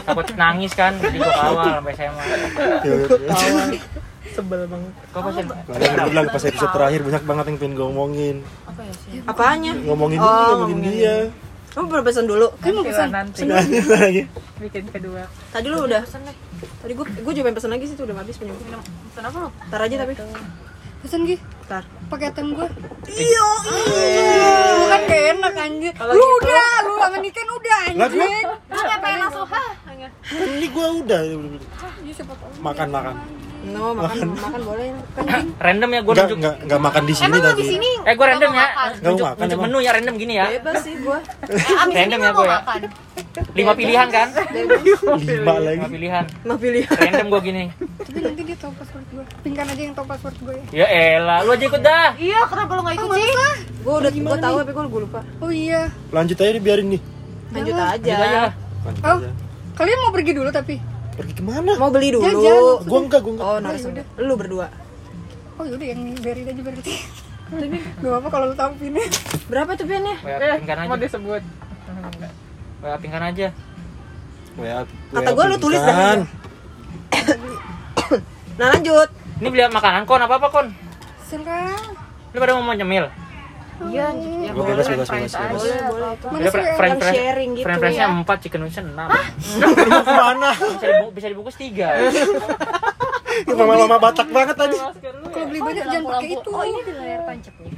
[0.04, 2.24] Takut nangis kan, jadi gua kawal sampai SMA.
[2.84, 3.08] Ya udah.
[4.34, 4.92] Sebel banget.
[5.14, 8.37] Kok pas Makanya gua bilang pas episode terakhir banyak banget yang pengen ngomongin.
[9.28, 9.72] Apanya?
[9.84, 11.16] Ngomongin Oh, ini, ngomongin ngomongin dia.
[11.74, 12.46] Kamu belum pesen dulu?
[12.62, 14.22] kan mau pesan nanti lagi.
[14.62, 16.06] bikin kedua Tadi lu udah.
[16.06, 18.78] Tadi gue gue juga pengen pesen lagi sih tuh udah habis punya gue.
[19.18, 19.48] Kenapa lo?
[19.50, 20.14] Ntar aja tapi.
[21.04, 21.84] Pesan gih Ntar.
[22.06, 22.68] pakai ATM gua
[23.06, 23.46] Iya.
[24.74, 28.80] lu kan gak enak anjir lu udah lu sama Niken udah Lah, gua- anjir Lo
[28.80, 29.68] kayak pengen langsung hah?
[30.24, 32.50] Kan ini gua udah Iya, siapa tahu.
[32.58, 33.14] makan makan.
[33.64, 34.92] No, makan makan boleh.
[35.14, 36.36] Kan Random ya gue nunjuk.
[36.36, 37.56] enggak enggak makan di sini Emang lo tapi.
[37.56, 37.90] di sini?
[37.98, 38.76] Eh gue random nggak ya?
[38.76, 40.46] Nggak nunjuk, makan nunjuk menu ya random gini ya.
[40.52, 41.18] bebas sih gua.
[41.40, 42.58] Abis ini Random ya, nggak gua ya.
[43.37, 43.55] Makan.
[43.55, 44.29] lima pilihan kan
[45.27, 46.83] lima lagi lima pilihan Mah pilih.
[46.87, 49.25] random gue gini Tapi nanti dia tahu password gue.
[49.42, 50.64] Pingkan aja yang tahu password gue ya.
[50.73, 50.87] ya
[51.18, 53.33] elah lu aja ikut dah Iya, kenapa lu gak ikut Oh, sih?
[53.83, 55.20] Gue udah gue tahu tapi gue lupa.
[55.40, 55.90] Oh iya.
[56.11, 57.01] lanjut aja dibiarin nih
[57.51, 57.90] Lanjut Jangan.
[57.90, 58.42] Lanjut aja aja.
[59.03, 59.29] Oh, aja
[59.75, 60.77] kalian mau pergi dulu tapi?
[61.14, 62.27] pergi ke mana Mau beli dulu.
[62.83, 64.03] Gua enggak gua enggak Oh, narasumber.
[64.18, 64.66] Lu berdua.
[65.55, 66.94] Oh yaudah yang buried aja berarti.
[67.44, 69.07] Tapi gak apa kalau lu tahu pinnya.
[69.47, 70.16] Berapa tuh piannya?
[70.23, 71.42] WA Eh, mau aja disebut.
[72.85, 73.49] WA pingkan aja
[74.55, 76.20] WA, Kata gua lu tulis dah.
[78.55, 79.11] Nah, lanjut.
[79.42, 80.70] ini beli makanan kon apa apa kon
[81.27, 81.97] Serang.
[82.31, 83.09] lu pada mau nyemil
[83.90, 85.90] Iya, ya Gua bebas bebas bebas bebas aja.
[85.90, 86.14] boleh.
[86.31, 88.07] Mana friend sharing gitu friend ya?
[88.07, 91.88] empat chicken wings enam Mau ke mana bisa dibungkus, bisa dibungkus tiga
[93.51, 94.77] mama-mama Batak banget tadi
[95.35, 96.51] kalau beli banyak jangan pakai itu.
[96.55, 97.70] Oh, ini di layar tancapnya.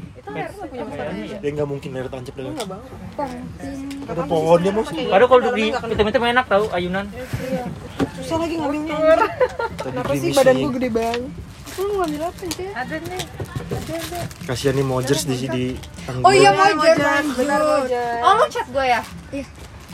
[1.40, 4.10] Dia nggak mungkin layar tancap Pongping.
[4.10, 7.06] ada pohonnya mau sih Padahal kalau duduk di itu enak tau ayunan.
[8.18, 8.96] Susah lagi ngambilnya.
[9.78, 11.22] kenapa sih badan gua gede banget?
[11.76, 12.68] Lu mau ngambil apa sih?
[12.74, 13.24] Ada nih.
[14.46, 15.64] kasihan nih Mojers di sini
[16.22, 17.60] Oh iya jar benar.
[17.60, 18.18] Mojar.
[18.22, 19.02] Oh, lu chat gue ya?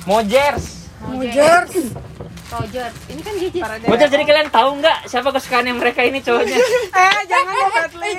[0.08, 0.64] Mojers.
[2.52, 2.88] Roger.
[3.08, 3.62] Ini kan gadget.
[3.82, 6.58] Mojers jadi kalian tahu nggak siapa kesukaannya mereka ini cowoknya?
[6.92, 8.16] Eh, jangan dong, Kathleen.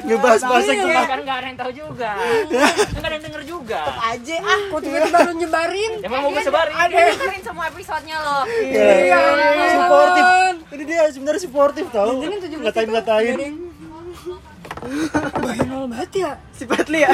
[0.00, 2.10] ngebahas bahasa Iya, kan nggak ada yang tahu juga.
[2.96, 3.80] Nggak ada yang denger juga.
[4.00, 4.60] Aja ah.
[4.66, 5.92] Kok tiba-tiba lu nyebarin?
[6.00, 6.72] Emang mau gue sebarin?
[6.72, 8.38] Ada dengerin semua episodenya lo.
[8.48, 9.20] Iya,
[9.70, 10.24] suportif
[10.70, 13.60] ini dia sebenarnya suportif tau Jangan tujuh belas ngatain itu ngatain ada yang-
[15.36, 17.12] Banal banget ya Si Patli ya.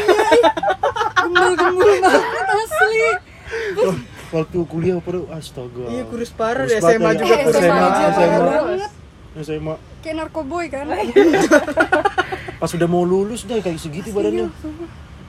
[1.18, 3.02] Gembul-gembul banget asli
[4.28, 5.84] waktu kuliah pada astaga.
[5.86, 6.80] Iya, kurus parah Kurus deh.
[6.82, 7.44] SMA juga ya.
[7.44, 8.88] kurus SMA SMA, aja SMA.
[9.36, 9.74] SMA.
[10.00, 10.86] Kayak narkoboy kan?
[12.60, 14.48] Pas udah mau lulus udah kayak segitu badannya.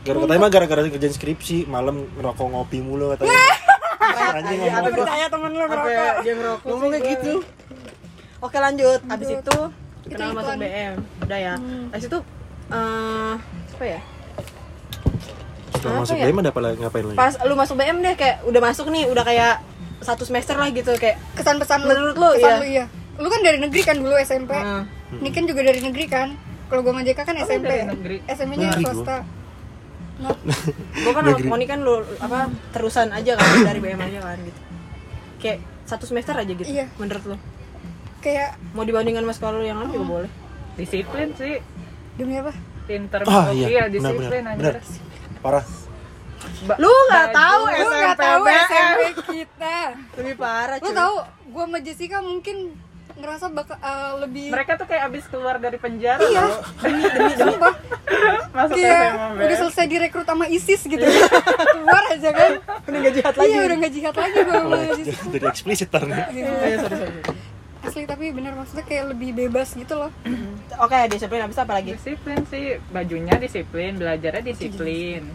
[0.08, 3.36] gara katanya mah gara-gara kerjaan skripsi malam ngerokok ngopi mulu katanya.
[4.40, 7.34] Anjing ngomong Tanya temen lu Apa ngerokok dia ngerokok ngomong kayak gitu.
[8.40, 9.00] Oke lanjut.
[9.12, 9.58] Abis itu
[10.08, 10.94] Itu kenal masuk BM.
[11.28, 11.56] Udah ya.
[11.92, 12.20] Abis itu
[12.68, 13.34] eh
[13.76, 14.00] apa ya?
[15.70, 16.24] Setelah Apa masuk ya?
[16.26, 19.04] BM ada apa lagi ngapain lagi Pas lu masuk BM deh kayak udah masuk nih,
[19.08, 19.54] udah kayak
[19.98, 22.58] satu semester lah gitu kayak Kesan pesan lu Menurut lu, Kesan iya.
[22.58, 22.86] lu iya
[23.18, 24.52] Lu kan dari negeri kan dulu SMP
[25.08, 25.24] Hmm.
[25.24, 26.36] Ini kan juga dari negeri kan
[26.68, 27.72] Kalau gua sama JK kan SMP?
[28.28, 28.92] SMP nya Negeri gua.
[28.92, 29.18] swasta
[30.18, 30.34] Nah,
[30.98, 31.46] gue kan Negeri.
[31.46, 34.60] Moni kan lu apa terusan aja kan dari BM aja kan gitu.
[35.38, 36.66] Kayak satu semester aja gitu.
[36.66, 36.90] Iya.
[36.98, 37.38] Menurut lu.
[38.20, 40.32] Kayak Mau dibandingkan sama sekolah lu yang lain juga boleh.
[40.74, 41.62] Disiplin sih.
[42.18, 42.50] demi apa?
[42.84, 43.20] Pinter.
[43.24, 44.74] ah Oh, iya benar disiplin benar anjir.
[44.74, 44.84] benar
[45.40, 45.66] parah
[46.64, 48.44] Ba- Lu nggak tahu Lu SMP gak tahu.
[48.46, 49.02] SMP
[49.36, 49.78] kita
[50.16, 50.96] Lebih parah Lu cuy.
[50.96, 51.14] tahu
[51.48, 52.58] Gua sama Jessica mungkin
[53.16, 56.22] ngerasa bakal eh, lebih Mereka tuh kayak abis keluar dari penjara.
[56.22, 56.46] Iya.
[56.78, 57.74] Demi demi sumpah
[58.56, 61.02] Masuk Kayak SMA udah selesai direkrut sama ISIS gitu
[61.74, 62.52] Keluar aja kan
[62.84, 63.48] Udah gak jahat lagi.
[63.48, 67.14] Iya udah gak jihad lagi gua sama Jessica jadi eksplisit nih Ayo, sorry, sorry.
[67.88, 70.12] Asli tapi bener maksudnya kayak lebih bebas gitu loh
[70.78, 71.98] Oke, disiplin habis apa lagi?
[71.98, 75.26] Disiplin sih, bajunya disiplin, belajarnya disiplin.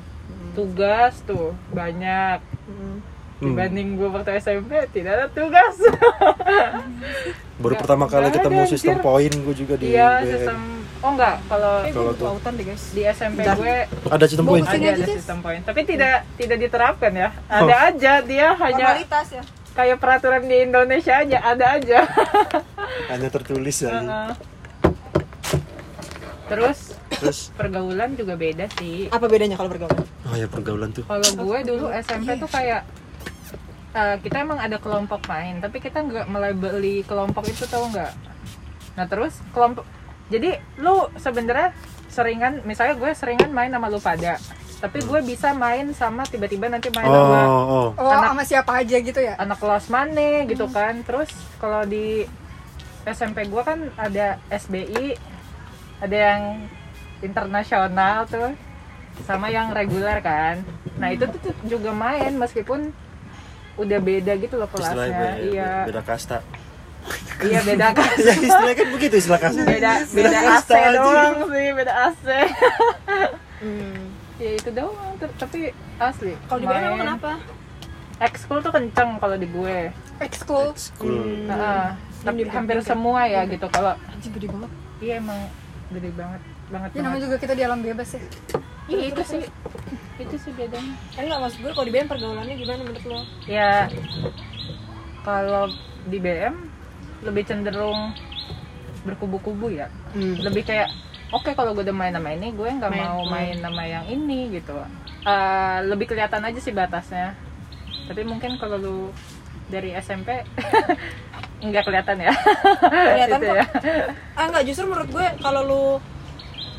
[0.55, 2.39] Tugas tuh banyak.
[2.71, 3.03] Hmm.
[3.43, 5.75] Dibanding gue waktu SMP tidak ada tugas.
[7.63, 10.59] baru pertama kali ketemu ada, sistem poin gue juga di Iya, sistem
[11.03, 12.95] Oh enggak, kalau Kalau tuh Autan deh guys.
[12.95, 13.59] di SMP Bentar.
[13.59, 17.29] gue ada sistem poin ada ada sistem poin, tapi tidak tidak diterapkan ya.
[17.51, 19.43] Ada aja dia hanya Formalitas ya.
[19.73, 22.01] Kayak peraturan di Indonesia aja, ada aja.
[23.13, 24.31] hanya tertulis ya Heeh.
[26.53, 26.79] Terus
[27.13, 29.09] terus pergaulan juga beda sih.
[29.09, 30.05] Apa bedanya kalau bergaul?
[30.33, 32.89] oh ya pergaulan tuh Kalau gue dulu SMP tuh kayak
[33.93, 38.13] eh, kita emang ada kelompok main, tapi kita nggak melabeli kelompok itu tau nggak?
[38.97, 39.85] Nah terus kelompok,
[40.29, 41.73] jadi lu sebenarnya
[42.13, 44.37] seringan, misalnya gue seringan main sama lu pada,
[44.83, 48.73] tapi gue bisa main sama tiba-tiba nanti main sama oh oh Oh Anak- sama siapa
[48.77, 51.01] aja gitu ya anak kelas mana gitu kan.
[51.01, 52.27] Terus kalau di
[53.05, 55.15] SMP gue kan ada SBI,
[55.99, 56.43] ada yang
[57.21, 58.51] internasional tuh,
[59.23, 60.67] sama yang reguler kan.
[60.97, 62.91] Nah itu tuh juga main meskipun
[63.75, 65.09] udah beda gitu loh istilahnya kelasnya.
[65.09, 66.39] beda, Iya, beda kasta
[67.41, 68.11] iya beda kan.
[68.21, 70.91] ya istilahnya kan begitu istilah kasta Beda beda AC kasta aja.
[70.93, 72.25] doang sih, beda AC.
[73.59, 74.12] Hmm.
[74.43, 75.59] Ya itu doang, Ter- tapi
[75.97, 76.35] asli.
[76.51, 77.39] Kalau di BM kenapa?
[78.19, 79.79] Ekskul tuh kenceng kalau di gue.
[80.19, 80.75] Ekskul?
[80.75, 81.47] School.
[81.47, 81.85] Heeh.
[82.23, 84.71] tapi hampir semua ya gitu kalau Anjing gede banget.
[85.03, 85.41] Iya emang
[85.91, 88.23] gede banget banget Ya namanya juga kita di alam bebas ya.
[88.87, 89.43] Iya itu sih.
[90.23, 90.95] itu sih bedanya.
[91.19, 93.21] Enggak maksud gue kalau di BM pergaulannya gimana menurut lo?
[93.51, 93.91] ya
[95.27, 95.67] kalau
[96.07, 96.55] di BM
[97.27, 98.15] lebih cenderung
[99.03, 99.91] berkubu-kubu ya.
[100.15, 100.95] Lebih kayak
[101.33, 103.03] oke kalau gue udah main sama ini gue nggak Main.
[103.03, 103.31] mau Hmm.
[103.31, 104.77] main sama yang ini gitu
[105.23, 107.33] Eh, lebih kelihatan aja sih batasnya
[108.05, 108.99] tapi mungkin kalau lu
[109.67, 110.43] dari SMP
[111.63, 112.33] nggak kelihatan ya
[112.83, 113.57] Kelihatan Gitu kok.
[113.57, 113.67] ya.
[114.35, 115.85] ah nggak justru menurut gue kalau lu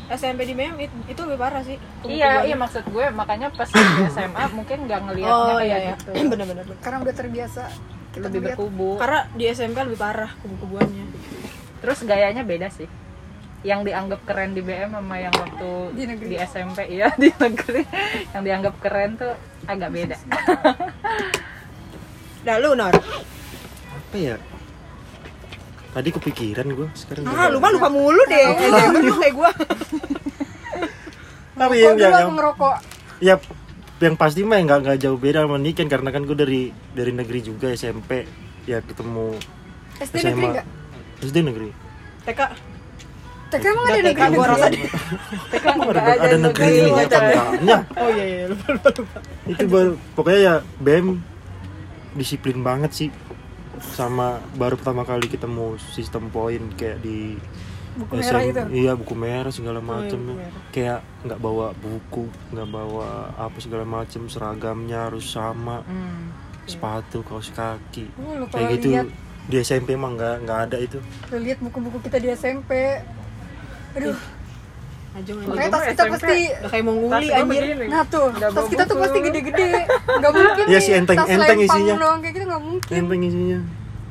[0.06, 3.80] SMP di BM it- itu lebih parah sih iya iya maksud gue makanya pas di
[4.12, 7.62] SMA mungkin nggak ngelihatnya oh kayak iya iya gitu bener-bener karena udah terbiasa
[8.12, 8.48] kita lebih ngeliat.
[8.52, 11.04] berkubu karena di SMP lebih parah kubu-kubuannya
[11.80, 12.84] terus gayanya beda sih
[13.64, 16.28] yang dianggap keren di BM sama yang waktu Di negeri.
[16.28, 17.82] di SMP iya di negeri
[18.30, 19.32] yang dianggap keren tuh
[19.64, 20.16] agak beda
[22.44, 22.92] Dah lu Nor.
[22.92, 24.36] apa ya
[25.90, 28.44] tadi kepikiran gue sekarang Ah, lu mah lupa mulu deh.
[29.00, 29.50] Lu kayak gua.
[31.54, 32.74] tapi yang, yang, ngerokok
[33.22, 33.38] ya
[34.02, 37.40] yang pasti mah nggak nggak jauh beda sama Niken karena kan gue dari dari negeri
[37.40, 38.26] juga SMP
[38.66, 39.38] ya ketemu
[40.02, 40.66] SD negeri nggak
[41.22, 41.70] SD negeri
[42.26, 42.40] TK.
[43.54, 44.82] TK emang ada TK negeri gua rasa deh.
[45.54, 49.18] Emang ada, negeri ini ya tandanya Oh iya iya lupa lupa lupa.
[49.46, 51.06] itu baru pokoknya ya BM
[52.18, 53.08] disiplin banget sih.
[53.94, 57.38] Sama baru pertama kali ketemu sistem poin kayak di
[57.94, 60.18] buku merah SM itu iya buku merah segala macem.
[60.18, 60.38] buku ya.
[60.42, 60.62] merah.
[60.74, 64.26] kayak nggak bawa buku nggak bawa apa segala macem.
[64.26, 65.86] Seragamnya harus sama.
[65.86, 66.34] Hmm.
[66.64, 68.08] sepatu kaos kaki.
[68.16, 68.96] Oh, kayak gitu.
[68.96, 69.08] lihat.
[69.44, 70.96] Di SMP emang nggak nggak ada itu.
[71.28, 73.04] Lu lihat buku-buku kita di SMP
[73.94, 74.16] aduh
[75.14, 75.70] makanya anjing.
[75.70, 77.62] tas kita pasti Udah kayak mau nguli anjir.
[77.86, 79.02] nah tuh Nggak tas kita tuh buku.
[79.04, 79.68] pasti gede-gede
[80.12, 81.94] nggak mungkin Iya sih, enteng- tas enteng isinya.
[81.96, 83.60] doang kayak gitu nggak mungkin enteng isinya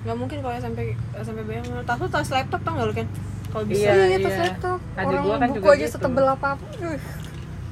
[0.03, 0.79] Gak mungkin kalau SMP
[1.15, 1.63] SMP BM.
[1.81, 3.07] Tas lu tas laptop tau gak lu kan?
[3.47, 3.87] Kalau bisa.
[3.87, 4.41] Iya, iya tas iya.
[4.43, 5.93] laptop Adik orang gua kan buku juga aja gitu.
[5.93, 6.65] setebel apa apa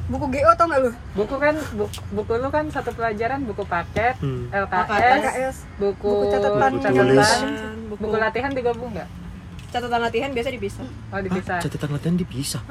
[0.08, 4.15] buku GO tau gak lu buku kan buku, buku lu kan satu pelajaran buku paket
[4.17, 4.47] Hmm.
[4.50, 6.71] LKS, LKS buku, Buku catatan.
[6.80, 7.32] Tulis.
[7.88, 9.08] Buku, buku latihan digabung nggak
[9.71, 10.86] catatan latihan biasa dipisah.
[10.86, 11.57] oh dipisah.
[11.57, 12.62] Hah, catatan latihan dipisah?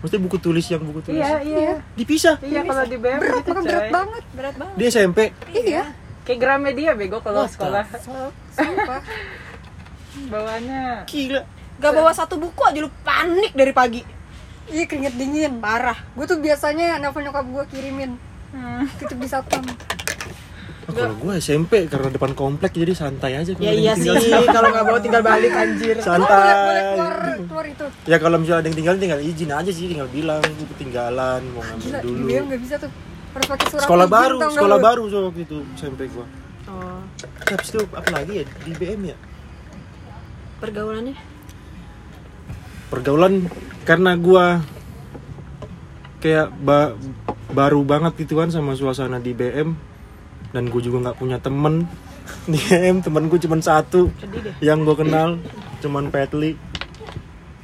[0.00, 1.20] Maksudnya buku tulis yang buku tulis?
[1.20, 1.74] Iya iya.
[1.92, 2.40] Dipisah?
[2.40, 4.24] Iya kalau di BM berat gitu kan berat banget.
[4.32, 4.74] Berat banget.
[4.80, 5.18] di SMP
[5.52, 5.84] iya.
[6.24, 7.84] Kayak Gramedia bego kalau sekolah.
[8.56, 9.00] sumpah
[10.32, 11.42] bawahnya gila.
[11.78, 14.02] Gak bawa satu buku aja lu panik dari pagi.
[14.72, 15.60] iya keringet dingin.
[15.60, 15.96] Parah.
[16.16, 18.16] gue tuh biasanya nelfon nyokap gue kirimin.
[18.96, 19.62] Titip di satpam
[20.88, 24.08] Oh, kalau gue SMP karena depan komplek jadi santai aja kalau Ya iya sih,
[24.48, 26.00] kalau nggak bawa tinggal balik anjir.
[26.00, 27.86] Emang boleh, boleh santai keluar keluar itu.
[28.08, 31.60] Ya kalau misalnya ada yang tinggal tinggal izin aja sih tinggal bilang gue ketinggalan mau
[31.60, 32.24] ngambil gila dulu.
[32.24, 32.90] BM nggak bisa tuh.
[33.28, 36.26] Harus pakai surat sekolah izin, baru tau nggak sekolah baru so, waktu itu SMP gue
[36.68, 37.00] Oh,
[37.44, 38.44] habis itu apa lagi ya?
[38.58, 39.16] Di BM ya?
[40.58, 41.16] Pergaulannya?
[42.88, 43.44] pergaulan
[43.84, 44.44] karena gue
[46.18, 46.96] kayak ba-
[47.48, 49.76] baru banget gitu kan sama suasana di BM
[50.52, 51.84] dan gue juga nggak punya temen
[52.48, 54.08] di BM temen gue cuma satu
[54.64, 55.40] yang gue kenal
[55.84, 56.56] cuman Petli.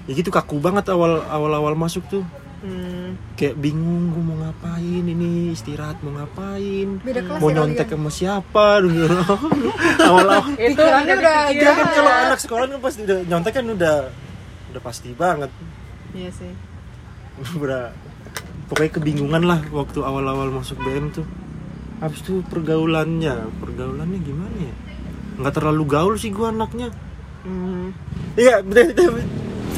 [0.05, 2.25] Ya gitu kaku banget awal awal awal masuk tuh.
[2.64, 3.20] Hmm.
[3.37, 6.97] kayak bingung gue mau ngapain ini istirahat mau ngapain?
[7.05, 8.66] Beda kelas mau ya nyontek sama siapa?
[8.85, 9.05] Dulu
[10.01, 13.97] awal awal itu udah ya kan kalau anak sekolah kan pasti udah nyontek kan udah
[14.73, 15.53] udah pasti banget.
[16.16, 16.53] Iya sih.
[17.64, 17.92] udah
[18.73, 21.29] pokoknya kebingungan lah waktu awal-awal masuk BM tuh
[22.05, 24.75] habis itu pergaulannya pergaulannya gimana ya
[25.35, 26.93] nggak terlalu gaul sih gua anaknya
[27.45, 27.93] Hmm.
[28.37, 29.21] iya bener bener,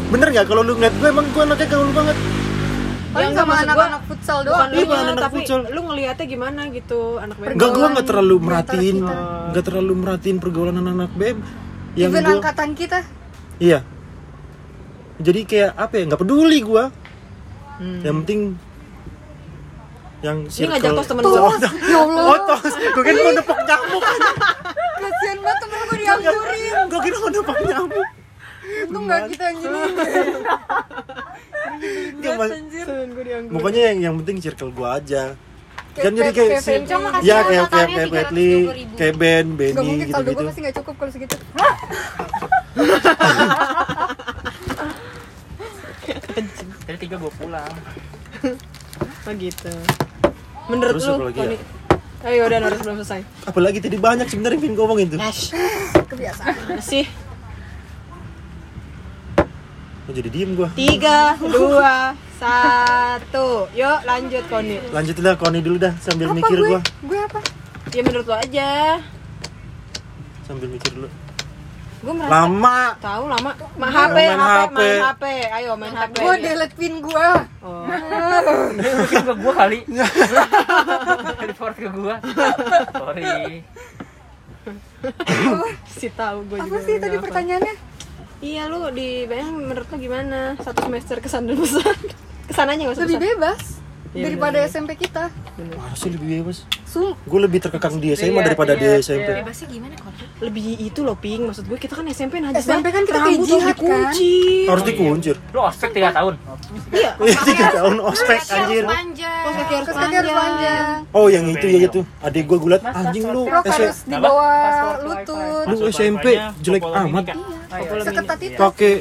[0.09, 2.15] bener nggak kalau lu ngeliat gue emang gua anaknya gaul banget
[3.11, 5.61] paling Ya, sama anak-anak futsal Bukan doang lu Iya, anak tapi futsal.
[5.67, 7.51] lu ngelihatnya gimana gitu anak BM?
[7.57, 8.97] Enggak, gua nggak terlalu merhatiin,
[9.51, 11.39] nggak terlalu merhatiin pergaulan anak-anak BM.
[11.97, 12.99] Yang even gua, angkatan kita
[13.59, 13.79] iya.
[15.17, 16.03] Jadi kayak apa ya?
[16.07, 16.85] Nggak peduli gua.
[17.81, 18.01] Hmm.
[18.05, 18.41] Yang penting
[20.19, 20.71] yang Ini circle.
[20.73, 21.51] ngajak tos temen tos gua.
[21.61, 22.63] ya Allah Oh, tos.
[22.73, 24.03] Gua kira mau nepok nyamuk.
[24.97, 28.09] kasian banget temen gue dianggurin Gua kira mau nepok nyamuk.
[28.67, 29.81] itu nggak kita yang gini
[32.17, 32.51] Nggak, Mas.
[33.49, 35.37] Pokoknya yang yang penting circle gua aja.
[35.95, 36.85] Kan jadi kayak si-
[37.23, 38.97] Ya ya, kayak kayak kayak Petli, 320.000.
[38.97, 40.37] kayak Ben, nggak Benny mungkin saldo gitu-gitu.
[40.37, 41.37] gue pasti nggak cukup kalau segitu
[46.87, 47.73] Jadi tiga gue pulang.
[49.01, 49.73] Oh gitu.
[50.67, 51.45] Menurut Terus lu, lagi ya?
[51.47, 51.59] Tony?
[52.27, 53.21] Ayo udah harus belum selesai.
[53.47, 55.19] Apalagi tadi banyak sebenarnya pengen ngomongin tuh.
[55.23, 55.55] Ash,
[56.11, 57.07] kebiasaan masih
[60.07, 60.71] Oh, jadi diem gua.
[60.79, 63.67] tiga, dua, satu.
[63.75, 64.79] Yuk lanjut Koni.
[64.95, 66.81] Lanjut lah Koni dulu dah sambil apa mikir gue gua.
[66.83, 67.41] gue apa
[67.91, 69.03] Ya menurut lu aja.
[70.47, 71.11] Sambil mikir dulu.
[71.97, 72.79] Gue merasa Lama.
[72.99, 73.51] tahu lama.
[73.75, 74.77] Ma HP, Main HP, HP.
[74.77, 75.25] main HP.
[75.51, 76.15] Ayo main HP.
[76.17, 77.29] gue delete pin gue
[77.61, 77.83] Oh.
[78.71, 79.79] Mungkin ke gue kali.
[81.49, 82.15] Report ke gue.
[82.93, 83.35] Sorry.
[85.89, 86.69] Si tahu gue juga.
[86.69, 87.25] apa sih tadi apa.
[87.25, 87.75] pertanyaannya
[88.37, 90.55] Iya lu di bayang menurut lu gimana?
[90.61, 91.97] Satu semester kesan dan pesan.
[92.45, 93.29] Ke sananya nggak usah lebih pesan.
[93.33, 93.61] bebas
[94.17, 94.73] Iya, daripada bener.
[94.73, 95.29] SMP kita
[95.93, 96.65] sih lebih bebas?
[96.83, 99.29] Sum, Gue lebih terkekang di SMA Iya, daripada iya, di SMP.
[99.29, 99.45] iya.
[99.45, 100.13] Bebasnya gimana kok?
[100.37, 103.49] lebih itu loh ping maksud gue kita kan SMP najis SMP kan kita kayak harus
[103.49, 103.73] jihad, kan?
[103.73, 104.33] dikunci
[104.69, 105.35] Harus dikuncir.
[105.49, 106.35] Lu ospek 3 tahun.
[106.93, 108.85] iya Iya tiga tahun ospek anjir.
[108.87, 109.75] Kaki
[110.13, 110.99] harus panjang.
[111.17, 112.01] Oh yang itu ya itu.
[112.21, 113.49] Adik gue gulat anjing lu.
[113.49, 115.65] Harus di bawah lutut.
[115.73, 117.25] Lu SMP jelek amat.
[118.05, 118.59] Seketat itu.
[118.61, 118.93] Pakai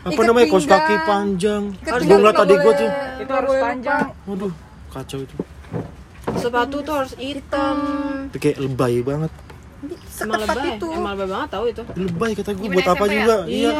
[0.00, 1.62] apa namanya kos kaki panjang.
[1.78, 2.90] Ikat Gue ngeliat adik gue tuh.
[3.18, 4.04] Itu harus panjang.
[4.24, 4.52] Waduh
[4.88, 5.36] kacau itu.
[6.32, 7.76] sepatu tuh harus hitam
[8.26, 9.32] Itu kayak lebay banget.
[10.20, 10.86] emang lebay itu.
[10.90, 13.10] emang lebay banget tahu itu Lebay kata gue buat apa ya?
[13.10, 13.36] juga?
[13.46, 13.72] Iya.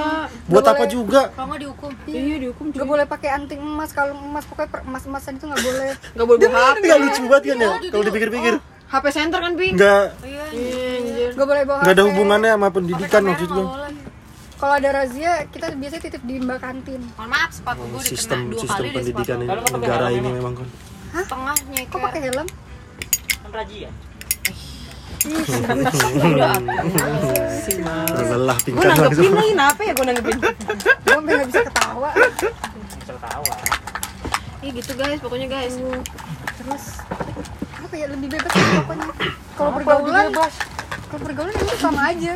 [0.44, 0.90] Buat Nggak apa boleh.
[0.90, 1.20] juga?
[1.30, 1.90] Kalau nggak dihukum.
[2.06, 5.90] iya dihukum Gak boleh pakai anting emas kalau emas pokoknya emas-emasan itu nggak boleh.
[6.14, 8.54] nggak boleh bawa HP Enggak lucu banget kan ya kalau dipikir-pikir.
[8.90, 10.44] HP center kan ping Enggak Iya.
[10.50, 12.08] Iya, anjir Gak boleh bawa enggak ada HP.
[12.08, 13.66] hubungannya sama pendidikan maksud gue.
[14.60, 17.00] Kalau ada razia kita biasanya titip di mbak kantin.
[17.16, 19.40] Mohon maaf, sepatu gue udah kena Sistem dua sistem kali pendidikan sepatu.
[19.40, 20.34] nggak pakai negara ini emang.
[20.36, 20.68] memang kan.
[21.24, 22.46] Tengahnya Kok pakai helm?
[23.40, 23.90] Kan rajia.
[27.60, 30.48] si mal Lelah gue tingkat nanggepin lagi kenapa ya gue nanggepin Gue
[31.06, 32.10] sampai nggak bisa ketawa.
[32.16, 33.54] Bisa ketawa.
[34.60, 35.74] iya gitu guys pokoknya guys
[36.56, 36.84] Terus
[37.90, 39.06] apa ya lebih bebas sih pokoknya.
[39.58, 40.26] Kalau pergaulan,
[41.10, 42.34] kalau pergaulan itu sama aja.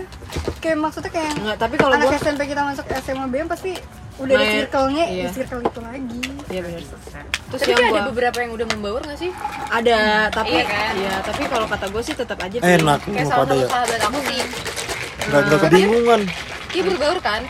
[0.59, 3.71] Kayak maksudnya kayak Enggak, tapi kalau anak gue SMP kita masuk SMA BM pasti
[4.15, 5.27] udah ada Main, circle-nya iya.
[5.27, 6.23] di circle itu lagi.
[6.47, 9.31] iya benar terus Tapi yang ada gue beberapa yang udah membaur gak sih?
[9.71, 9.99] ada
[10.31, 10.93] tapi Iya kan?
[10.95, 12.59] iya tapi kalau kata gue sih tetap aja.
[12.59, 13.67] Enak Kayak salah pada satu ya.
[13.71, 14.41] sahabat aku sih.
[15.25, 16.21] Enggak enggak kebingungan.
[16.71, 17.43] Dia berbaur kan?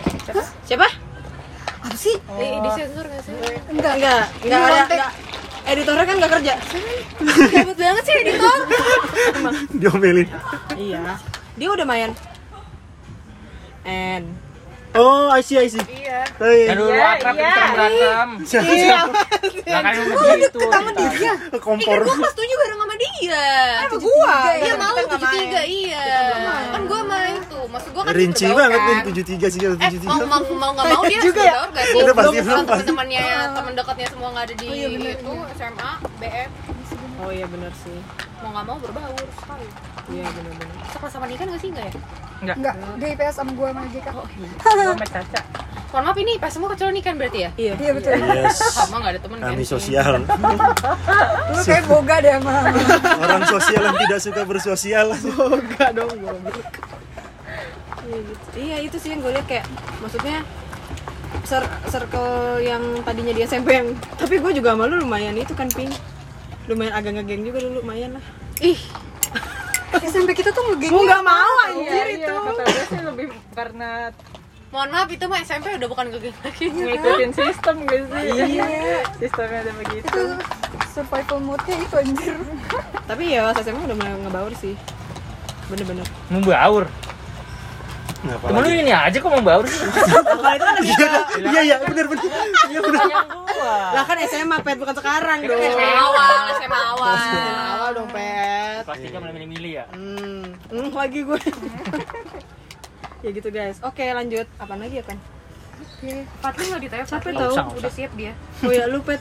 [0.65, 0.89] siapa
[1.81, 2.17] Apa sih?
[2.17, 3.33] Di, di sensor gak sih?
[3.69, 3.95] Enggak.
[3.97, 4.89] enggak enggak ada kontak.
[4.93, 5.13] enggak
[5.65, 6.55] editornya kan enggak kerja
[7.55, 8.59] Hebat banget sih editor.
[9.81, 10.29] Diomelin.
[10.77, 11.17] iya
[11.55, 12.11] dia udah main
[13.87, 14.27] and
[14.95, 15.83] Oh, I see, I see.
[15.83, 16.23] Iya.
[16.39, 16.71] Hai.
[16.71, 17.51] Kan dulu Iya, akrab iya.
[17.51, 18.29] kita berantem.
[18.79, 18.99] iya
[19.67, 20.59] Lah kan begitu.
[20.65, 21.33] Sama dia.
[21.59, 21.99] Kompor.
[22.01, 23.43] Gue kelas 7 bareng sama dia.
[23.81, 25.47] apa gua Kita mau nggak main.
[25.51, 26.05] 73 iya.
[26.71, 27.65] Kan gue main tuh.
[27.67, 29.05] Maksud gue kan Rinci banget nih kan.
[29.11, 30.31] 73 sih kalau Eh, mau 73.
[30.31, 31.55] mau mau nggak mau dia Juga ya?
[31.95, 36.51] Udah pasti, Belum teman-temannya, teman dekatnya semua nggak ada di itu SMA, BM.
[37.25, 37.99] Oh iya benar sih
[38.39, 39.67] Mau nggak mau berbaur sekali.
[40.11, 41.93] iya benar-benar Sekelas sama Nikan gak sih enggak ya?
[42.55, 44.07] Enggak, dia IPS sama gua sama JK.
[44.13, 44.27] Gua
[44.93, 45.41] sama Caca.
[45.95, 47.51] Mohon maaf ini pas semua kecuali Nikan berarti ya?
[47.57, 48.13] iya Iya betul.
[48.13, 48.59] Yes.
[48.75, 49.49] Sama nggak ada temen kan?
[49.49, 50.13] Kami sosial.
[51.55, 52.53] Lu kayak boga deh sama
[53.17, 55.07] Orang sosial yang tidak suka bersosial.
[55.15, 56.69] enggak dong goblok
[58.05, 59.65] iya gitu iya itu sih yang gue lihat kayak
[59.99, 60.45] maksudnya
[61.43, 65.73] cir- circle yang tadinya di SMP yang tapi gue juga sama lu lumayan itu kan
[65.73, 65.89] ping
[66.67, 68.25] lumayan agak ngegeng juga dulu lumayan lah
[68.59, 68.79] Ih,
[70.05, 70.91] SMP kita tuh ngegeng.
[70.91, 72.17] nggak mau Iya, anjir iya.
[72.19, 73.91] itu Kata gue sih lebih karena
[74.71, 76.67] mohon maaf itu mah SMP udah bukan geng lagi.
[76.67, 78.27] ngikutin sistem gak sih?
[78.59, 78.67] Iya.
[79.17, 80.03] Sistemnya ada begitu.
[80.05, 80.23] Itu
[80.91, 82.35] survival mode-nya itu anjir.
[83.11, 84.75] tapi ya pas SMA udah mulai ngebaur sih
[85.67, 86.85] bener-bener Membaur.
[88.25, 89.85] Temen lu ini aja kok membaur sih.
[89.85, 91.09] kalau itu kan Iya,
[91.45, 92.25] iya, iya, bener bener.
[92.67, 93.01] Iya bener.
[93.65, 93.81] Gua.
[93.93, 97.15] lah kan SMA pet bukan sekarang dong SMA awal, SMA awal.
[97.17, 99.85] SMA awal dong pet Kelas 3 mulai milih-milih ya.
[99.89, 101.39] hmm, hmm lagi gue
[103.25, 105.19] ya gitu guys oke lanjut apa lagi ya kan
[106.39, 108.33] Fatli nggak ditanya, Siapa usah, Udah siap dia.
[108.61, 109.21] oh ya lu pet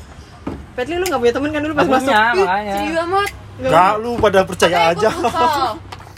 [0.73, 2.73] Petli lu gak punya temen kan dulu pas masuk punya, makanya.
[2.75, 3.29] Serius amat.
[3.53, 5.09] Enggak, lu pada percaya Makanya aja.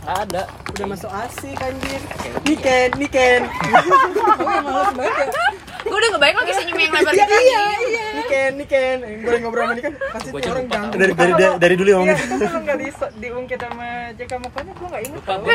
[0.06, 0.42] Ada.
[0.70, 1.98] udah masuk asik anjir
[2.46, 3.42] Niken Niken
[5.82, 7.36] Gue udah ngebayang lagi senyum yang lebar iya gitu.
[7.42, 11.32] iya iya Niken Niken Eh, gue ngobrol sama Niken pasti Gua orang ganggu Dari dari
[11.38, 12.88] dari, dari dulu ya Iya, kalau nggak di,
[13.22, 15.46] diungkit sama JK mukanya, gue nggak inget tau.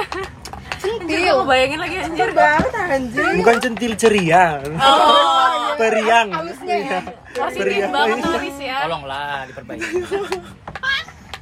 [0.81, 2.29] Anjir, gue bayangin lagi anjir.
[2.33, 4.45] banget anjir Bukan centil ceria.
[4.81, 6.29] Oh, Periang.
[6.65, 7.01] ya.
[7.31, 8.77] positif banget tulis ya.
[8.87, 9.95] Tolonglah diperbaiki.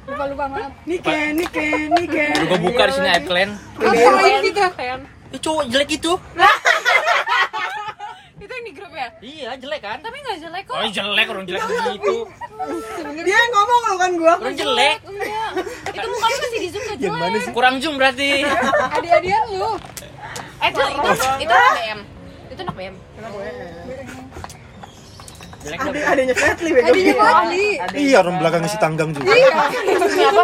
[0.09, 0.71] Lupa lupa maaf.
[0.83, 3.49] Niken Niken Niken Gue buka di sini app kalian.
[3.77, 4.65] Apa ini kita?
[5.29, 6.11] Ya cowok jelek itu.
[8.59, 9.07] Itu yang di grup ya?
[9.23, 9.97] Iya, jelek kan?
[10.03, 10.75] Tapi nggak jelek kok.
[10.75, 12.15] Oh, jelek orang jelek begitu.
[13.23, 14.97] dia yang ngomong lu kan gua Orang jelek.
[15.07, 15.51] Enggak.
[15.95, 17.43] Itu mukanya masih di zoom gak jelek.
[17.55, 18.43] Kurang zoom berarti.
[18.99, 19.71] Adik-adian lu.
[20.59, 21.99] Eh, itu itu itu anak BM.
[22.51, 22.95] Itu anak BM.
[25.63, 26.11] Jelek ada banget.
[26.11, 27.67] adanya Petli bego Adiknya Fadli.
[27.95, 29.31] Iya, orang belakangnya si tanggang juga.
[29.31, 30.43] Siapa?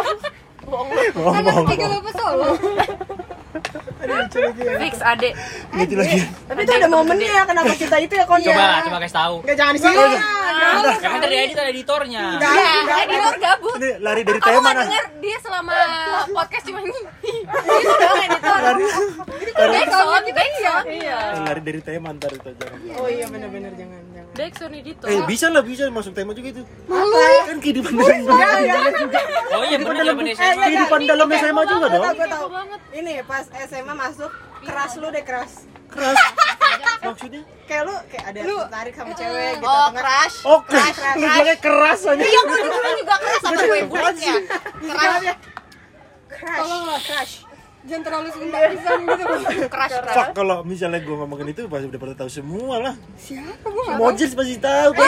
[0.64, 1.02] Bohong lu.
[1.20, 2.48] Bohong, bohong, tiga bapak solo.
[4.80, 5.30] Fix ade.
[5.76, 6.18] Gitu lagi.
[6.48, 9.34] tapi itu ada momennya kenapa kita itu ya kon Coba, coba kasih tahu.
[9.44, 9.96] Gak jangan di sini
[11.02, 12.22] Karena dari edit ada editornya.
[12.40, 13.76] Ya, editor gabut.
[13.80, 14.74] Ini lari dari tema nah.
[14.84, 15.74] denger dia selama
[16.32, 18.60] podcast cuma Itu dong editor.
[19.56, 20.84] Backsound, backsound.
[20.86, 21.18] Iya.
[21.46, 24.05] lari dari tema ntar itu jangan oh iya bener-bener jangan jangan
[24.36, 25.06] Backsound editor.
[25.06, 26.62] eh bisa lah bisa masuk tema juga itu.
[26.84, 27.16] Malu.
[27.42, 28.20] kan kehidupan dalam
[29.50, 30.64] Oh iya bener zaman Eh, SMA.
[30.66, 32.46] kehidupan dalam SMA juga dong gue tahu.
[32.92, 34.30] ini pas SMA masuk
[34.60, 35.52] keras lu deh keras.
[35.86, 36.16] Keras.
[37.06, 37.42] Maksudnya?
[37.64, 40.36] Kayak lu kayak ada tertarik sama cewek gitu Oh, crush.
[40.44, 42.20] oh keras lu bilangnya keras aja.
[42.20, 42.58] Iya, gue
[42.96, 44.34] juga keras sama gue bulatnya.
[44.86, 45.22] Keras,
[46.28, 46.72] crush
[47.02, 47.34] crush
[47.86, 49.24] jangan terlalu sunda pisan gitu
[49.72, 49.90] keras.
[50.08, 52.94] Fuck kalau misalnya gue ngomongin itu pasti udah pada tahu semua lah.
[53.16, 53.64] Siapa?
[53.64, 55.06] Gue nggak Mojis pasti tahu kan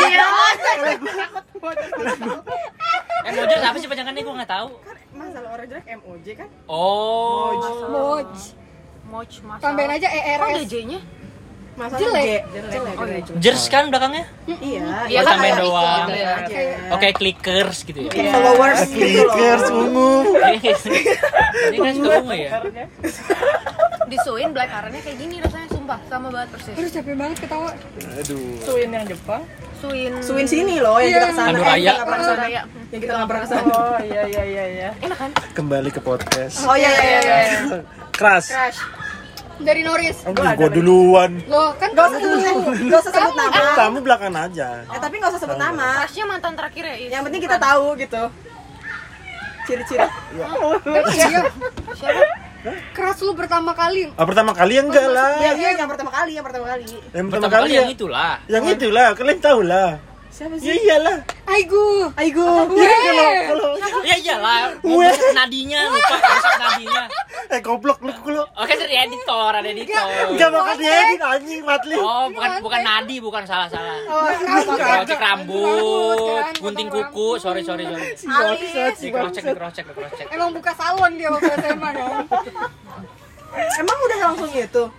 [3.19, 4.69] Eh Mojo apa sih panjangannya gue nggak tahu.
[5.11, 6.49] masalah orang jelek MOJ kan?
[6.65, 7.51] Oh.
[7.91, 8.33] Moj
[9.05, 9.63] Moch masa.
[9.65, 11.01] tambahin aja Kok ada ERS J-nya?
[11.79, 12.43] Masalah Jelek.
[12.45, 13.23] J jelek Oh, iya.
[13.39, 14.25] Jers kan belakangnya?
[14.51, 16.07] iya Iya, kan doang.
[16.11, 16.35] Iya.
[16.91, 18.11] Oke clickers gitu ya.
[18.11, 20.11] Kayak followers gitu Clickers ungu
[21.71, 22.51] Ini kan ungu ya.
[24.11, 26.75] Disuin black currant-nya kayak gini rasanya sumpah sama banget persis.
[26.75, 27.71] Aduh capek banget ketawa
[28.19, 29.43] aduh Suin yang Jepang.
[29.79, 30.13] Suin.
[30.19, 31.71] Suin sini loh yang kita ke sana Pandu eh.
[32.35, 32.63] Raya.
[32.89, 34.89] yang kita nggak pernah ke sana Oh iya iya iya iya.
[34.99, 35.31] Enak kan?
[35.55, 37.39] kembali ke podcast oh iya iya iya
[38.11, 38.79] keras crush
[39.59, 43.63] dari Norris Aduh, gue duluan loh kan Gak usah sebut, gak usah sebut nama.
[43.75, 45.87] kamu belakang aja Eh tapi gak usah sebut nama.
[46.01, 46.95] Crushnya mantan terakhir ya?
[47.11, 48.23] Yang penting kita tahu gitu.
[49.65, 50.07] Ciri-ciri.
[51.13, 51.45] iya
[51.93, 52.23] Siapa?
[52.91, 56.35] keras lu pertama kali ah, pertama kali ya enggak lah Iya iya yang pertama kali,
[56.35, 56.85] yang pertama kali.
[56.85, 58.33] yang pertama, Pertama kali kali ya yang itulah.
[58.51, 59.91] yang itulah kalian tahu lah
[60.29, 61.19] Siapa ya iyalah
[61.49, 62.47] Aigu Aigo.
[62.77, 63.49] Yeay.
[63.49, 63.73] kalau
[64.05, 64.77] Ya iyalah.
[64.85, 66.17] Besok nadinya lupa
[66.61, 67.03] nadinya.
[67.57, 70.05] eh goblok lu lu Oke dari editor ada editor.
[70.29, 73.97] enggak bakal diedit anjing Matli Oh bukan bukan nadi bukan salah salah.
[74.05, 74.29] Oh,
[75.09, 78.13] Cek rambut, gunting kuku, sorry sorry sorry.
[78.13, 80.29] Check, di cross check.
[80.29, 82.11] emang buka salon dia waktu SMA kan
[83.81, 84.93] Emang udah langsung gitu?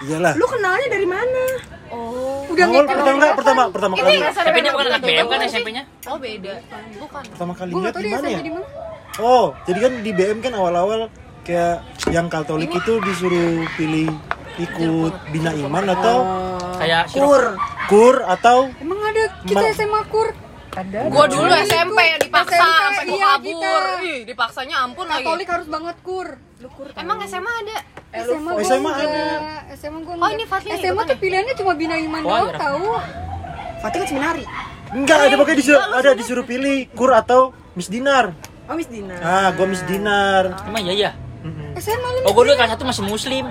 [0.00, 1.44] Iyalah Lu kenalnya dari mana?
[1.88, 5.82] udah awal ngikut pertama enggak pertama pertama Ini kali SMP-nya bukan anak BM kan SMP-nya?
[6.04, 6.54] Oh beda.
[6.98, 7.22] Bukan.
[7.32, 8.58] pertama kali lihat tau di mana ya SMP
[9.18, 11.00] oh jadi kan di BM kan awal-awal
[11.42, 11.76] kayak
[12.12, 14.12] yang Katolik itu disuruh pilih
[14.58, 16.16] ikut bina iman atau
[16.78, 17.44] Kayak Kur.
[17.88, 20.28] kur atau emang ada kita Ma- SMA kur
[20.68, 21.10] Ada.
[21.10, 23.84] Gua dulu SMP yang dipaksa SMP, sampai gua iya, kabur.
[23.98, 25.26] Ih, dipaksanya ampun lagi.
[25.26, 26.28] Katolik harus banget kur
[26.92, 27.76] Emang SMA ada?
[28.18, 29.40] SMA Oh, gue SMA enggak
[29.78, 31.20] SMA gue Oh, ini Fatli SMA tuh ya?
[31.20, 32.86] pilihannya cuma bina iman Oh, doang tahu
[33.78, 34.44] Fatih kan seminari.
[34.90, 37.40] enggak ada pokoknya disuruh ada disuruh pilih kur atau
[37.72, 38.34] Miss Dinar
[38.64, 39.14] Oh Miss Dina.
[39.20, 41.10] ah gua Miss Dinar Emang iya ya?
[41.78, 43.46] SMA lu Oh gue dulu kelas satu masih muslim.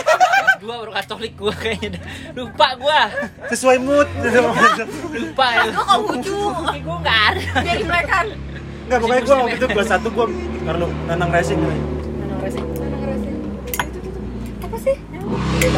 [0.60, 1.98] Dua baru katolik gue kayaknya.
[2.32, 3.00] Lupa gue.
[3.48, 4.04] sesuai mood
[5.10, 5.62] Lupa ya.
[5.66, 6.36] Lu kok lucu?
[6.76, 7.42] Gue nggak ada.
[7.58, 8.26] Biar dimelekan.
[8.84, 10.26] enggak pokoknya gua waktu itu kelas 1 gua
[10.62, 11.58] kalau nanang racing.
[11.58, 11.72] Itu,
[12.44, 12.60] itu,
[14.02, 14.20] itu.
[14.60, 14.96] apa sih
[15.62, 15.70] Oke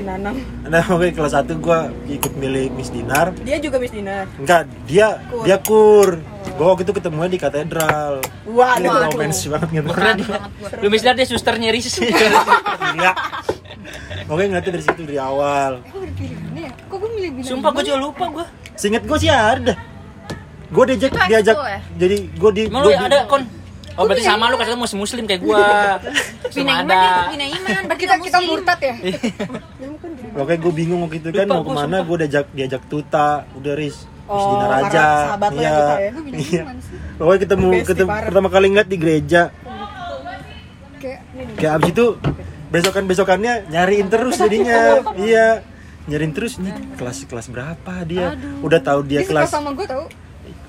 [0.00, 0.36] Nanang.
[0.64, 1.78] nah pokoknya kelas 1 gua
[2.08, 4.24] ikut milih Miss Dinar Dia juga Miss Dina.
[4.34, 5.44] enggak dia Kur.
[5.44, 6.08] dia kur
[6.56, 8.80] gua waktu itu ketemunya di katedral Waduh.
[8.80, 10.40] Ini romance banget gitu dia,
[10.80, 11.92] lu misalnya dia susternya Riz.
[11.92, 13.12] Gila.
[14.26, 15.84] Oke ngeliatnya dari situ dari awal.
[15.84, 17.86] eh ada pilihannya ya kok gue milih Sumpah gue iman?
[17.86, 18.44] juga lupa gue.
[18.74, 19.74] Seinget gue sih ada.
[20.70, 21.80] Gue diajak diajak ya?
[21.98, 23.42] jadi gue di Emang gua di- ada kon?
[24.00, 25.60] Oh berarti sama lu katanya muslim muslim kayak gue.
[26.56, 26.96] Bina Cuma iman ada.
[26.96, 27.80] dia bina iman.
[27.84, 28.94] Berarti kita kita murtad ya?
[30.40, 33.44] Oke gue bingung waktu itu kan Lupa mau gua, ke mana gue diajak diajak Tuta.
[33.52, 34.08] Udah Riz.
[34.24, 35.06] Oh, Miss Dinar karena aja.
[35.26, 35.66] sahabat lu iya.
[35.66, 36.10] yang Tuta ya?
[36.38, 36.62] iya.
[37.18, 38.26] pokoknya ketemu ketemu parah.
[38.30, 39.42] pertama kali ngeliat di gereja.
[41.00, 41.20] Kayak
[41.60, 42.06] kayak abis itu
[42.70, 44.80] besokan besokannya nyariin terus jadinya.
[45.28, 45.48] Iya.
[46.08, 48.32] Nyariin terus nih kelas kelas berapa dia?
[48.64, 50.08] Udah tahu dia dia kelas sama gue tau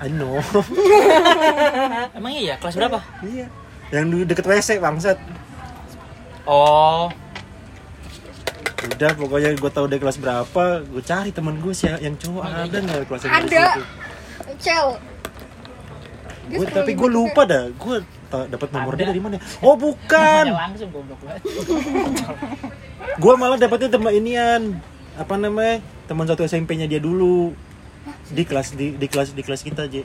[0.02, 0.42] I know.
[2.18, 2.58] Emang iya?
[2.58, 2.98] Kelas berapa?
[3.22, 3.46] iya.
[3.94, 5.18] Yang di deket WC bangsat.
[6.42, 7.06] Oh.
[8.82, 10.82] udah pokoknya gue tahu dia kelas berapa.
[10.82, 13.64] Gue cari teman gue sih yang cowok ada nggak kelas yang ada.
[14.58, 14.98] cel.
[16.50, 17.70] Gue tapi gue lupa dah.
[17.78, 18.02] Gue
[18.50, 19.38] dapat nomor dia dari mana?
[19.62, 20.50] Oh bukan.
[20.50, 21.42] Langsung goblok banget.
[23.22, 24.62] gue malah dapetnya teman inian.
[25.14, 25.78] Apa namanya?
[26.10, 27.54] Teman satu SMP-nya dia dulu
[28.32, 30.02] di kelas di, di kelas di kelas kita aja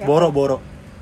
[0.00, 0.58] Boro Boro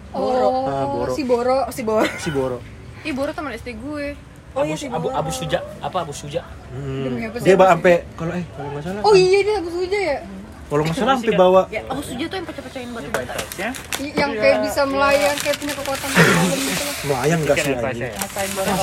[0.08, 1.12] Oh, Ah, Boro.
[1.12, 1.68] si Boro.
[1.68, 2.00] Oh si Bor.
[2.16, 2.58] si Boro
[3.04, 4.16] Ih, Boro teman SD gue.
[4.56, 6.40] Oh iya Abu, si abu, abu suja apa abu suja?
[6.72, 7.20] Hmm.
[7.20, 7.44] apa sih?
[7.46, 10.18] dia sampai kalau eh kalau nggak salah Oh iya dia Abu Suja ya?
[10.66, 13.32] kalau nggak salah sampai bawa Abu Suja tuh yang pecah-pecahin batu bata.
[13.54, 13.70] Ya.
[14.00, 18.10] Yang kayak bisa melayang kayak punya kekuatan gitu melayang nggak sih anjing ya?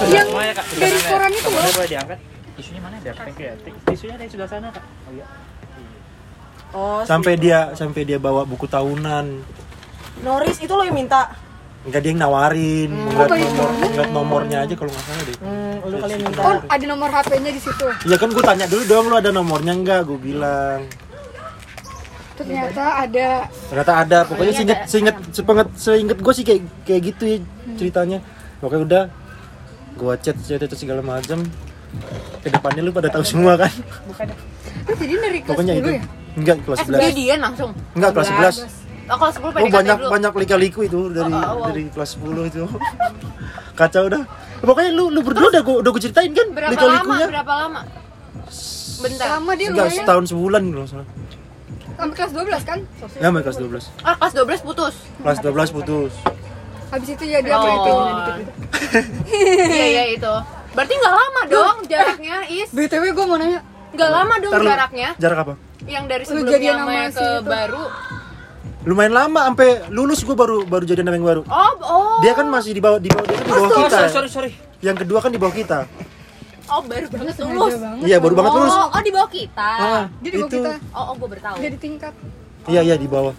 [0.08, 0.66] Yang Kak.
[0.78, 1.60] dari koran itu loh.
[1.60, 2.20] Boleh boleh diangkat.
[2.56, 3.12] Tisunya mana ada?
[3.12, 3.54] Thank you ya.
[3.84, 4.84] Tisunya ada di sebelah sana, Kak.
[4.86, 5.26] Oh iya.
[6.76, 9.26] Oh, sampai dia sampai dia bawa buku tahunan
[10.22, 11.32] Noris itu lo yang minta
[11.86, 15.36] Enggak dia yang nawarin, ngeliat nomor, ngeliat nomornya aja kalau nggak salah deh.
[15.38, 17.86] hmm, lu kalian minta Oh, ada nomor HP-nya di situ.
[18.10, 20.02] Iya kan gue tanya dulu dong lu ada nomornya enggak?
[20.04, 20.82] Gue bilang.
[22.36, 23.28] Ternyata ada.
[23.70, 24.18] Ternyata ada.
[24.26, 27.38] Pokoknya seinget seinget sepenget seinget gue sih kayak kayak gitu ya
[27.78, 28.18] ceritanya.
[28.58, 29.04] Pokoknya udah
[29.96, 31.46] gue chat chat itu segala macam.
[32.42, 33.70] Ke depannya lu pada tahu semua kan?
[34.90, 35.92] Terus jadi dari kelas Pokoknya 10 itu.
[35.94, 36.04] ya?
[36.36, 37.16] Enggak kelas SB 11.
[37.16, 38.68] dia langsung Enggak kelas 11.
[39.06, 41.66] oh kalau 10 Oh PDKT banyak dulu banyak lika-liku itu dari Oh, oh, oh.
[41.66, 42.64] dari kelas 10 itu.
[43.80, 44.24] Kacau dah.
[44.58, 47.28] Pokoknya lu lu berdua udah gue udah gue ceritain kan berapa lama lika-likunya.
[47.30, 47.82] berapa lama
[48.98, 50.00] bentar Selama dia Enggak lumayan.
[50.02, 51.08] setahun sebulan kalau salah.
[51.96, 52.80] Sampai kelas 12 kan?
[53.14, 53.88] Ya sampai kelas 12.
[54.02, 56.12] ah kelas 12 putus Kelas 12 putus.
[56.86, 58.36] Habis itu ya dia oh apa
[59.26, 60.34] iya iya itu
[60.72, 63.60] berarti nggak lama dong jaraknya is BTW gue mau nanya.
[63.92, 65.54] nggak lama dong Ntar jaraknya Jarak apa?
[65.86, 67.46] Yang dari Lu sebelumnya sama sama yang si ke itu.
[67.46, 67.84] baru
[68.86, 71.42] Lumayan lama sampai lulus gue baru baru jadian sama yang baru.
[71.44, 73.98] oh oh Dia kan masih di bawah di bawah dia kan di bawah Oh, kita.
[73.98, 74.52] sorry, sorry, sorry.
[74.80, 75.80] Yang kedua kan di bawah kita.
[76.66, 77.74] oh baru banget lulus.
[78.02, 78.72] Iya, baru banget lulus.
[78.72, 80.58] oh oh di bawah kita Ah, Dia di bawah itu.
[80.60, 80.74] kita.
[80.92, 82.14] oh oh gue bertahu Dia di tingkat.
[82.66, 83.34] Iya, iya di bawah.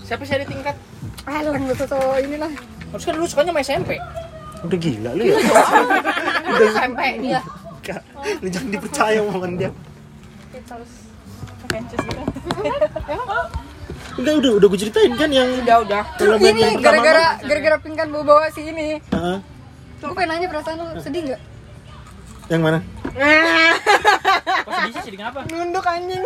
[0.00, 0.74] Siapa sih ada tingkat?
[1.24, 2.50] Nggak usah so inilah.
[2.90, 3.90] Harus kan dulu sukanya sama SMP.
[4.62, 5.36] Udah gila lu ya.
[6.68, 7.40] SMP dia
[8.42, 9.70] lu jangan dipercaya omongan dia.
[14.12, 18.12] Udah, udah, udah gue ceritain kan yang udah udah kalau yang Ini gara-gara gara-gara pingkan
[18.12, 19.00] bawa bawa si ini.
[19.00, 19.36] Heeh.
[19.98, 21.40] Gue pengen nanya perasaan lu sedih nggak?
[22.52, 22.78] Yang mana?
[24.68, 25.02] Kok sedih sih?
[25.08, 25.48] Sedih kenapa?
[25.48, 26.20] nunduk anjing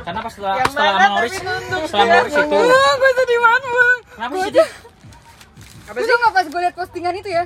[0.00, 2.56] Karena pas setelah Yang setelah Mauris, setelah Mauris itu.
[2.96, 3.98] gue sedih banget bang.
[4.08, 4.68] Kenapa sih sedih?
[5.84, 7.44] apa Lu sih tau nggak pas gue liat postingan itu ya?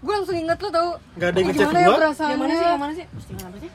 [0.00, 0.88] Gue langsung inget lu tau.
[1.20, 1.96] Gak ada yang ngechat Gimana ya gua.
[2.00, 2.32] perasaannya?
[2.32, 2.40] yang
[2.80, 3.70] mana sih yang mana sih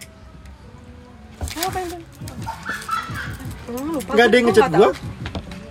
[3.71, 4.89] Oh, lupa Gak ada yang Gua ngechat gua.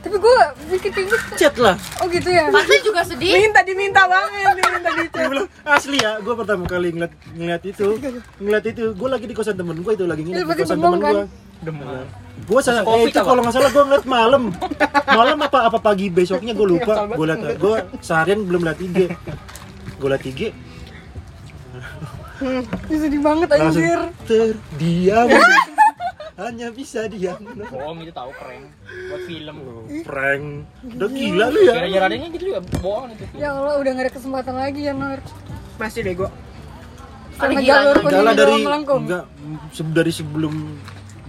[0.01, 0.35] Tapi gue
[0.72, 1.16] bikin kayak gitu.
[1.37, 1.76] Chat lah.
[2.01, 2.49] Oh gitu ya?
[2.49, 7.12] Pasti juga sedih minta diminta banget diminta di bilang, asli ya, gue pertama kali ngeliat
[7.37, 7.87] ngeliat itu,
[8.41, 10.99] ngeliat itu, gue lagi di kosan temen gue itu lagi nginep Lu di kosan temen
[10.99, 11.14] kan?
[11.14, 11.24] gue.
[11.61, 12.09] Demam.
[12.49, 14.43] Gue salah, eh, itu kalau nggak salah gue ngeliat malam,
[15.05, 18.99] malam apa apa pagi besoknya gue lupa, gue liat, gue seharian belum liat IG,
[20.01, 20.41] gue liat IG,
[22.89, 24.01] Ini sedih banget langsung anjir.
[24.24, 25.28] terdiam,
[26.41, 27.41] hanya bisa diam.
[27.68, 28.72] Bohong itu tahu keren.
[29.12, 29.57] Buat film.
[29.61, 30.45] Oh, prank,
[30.97, 31.72] udah gila lu ya.
[31.76, 33.24] Kira-kira adanya gitu juga bohong itu.
[33.36, 35.20] Ya Allah udah gak ada kesempatan lagi ya Nur.
[35.80, 36.28] masih deh gua
[37.41, 39.24] Sama jalur pemilih dari, enggak,
[39.97, 40.76] dari sebelum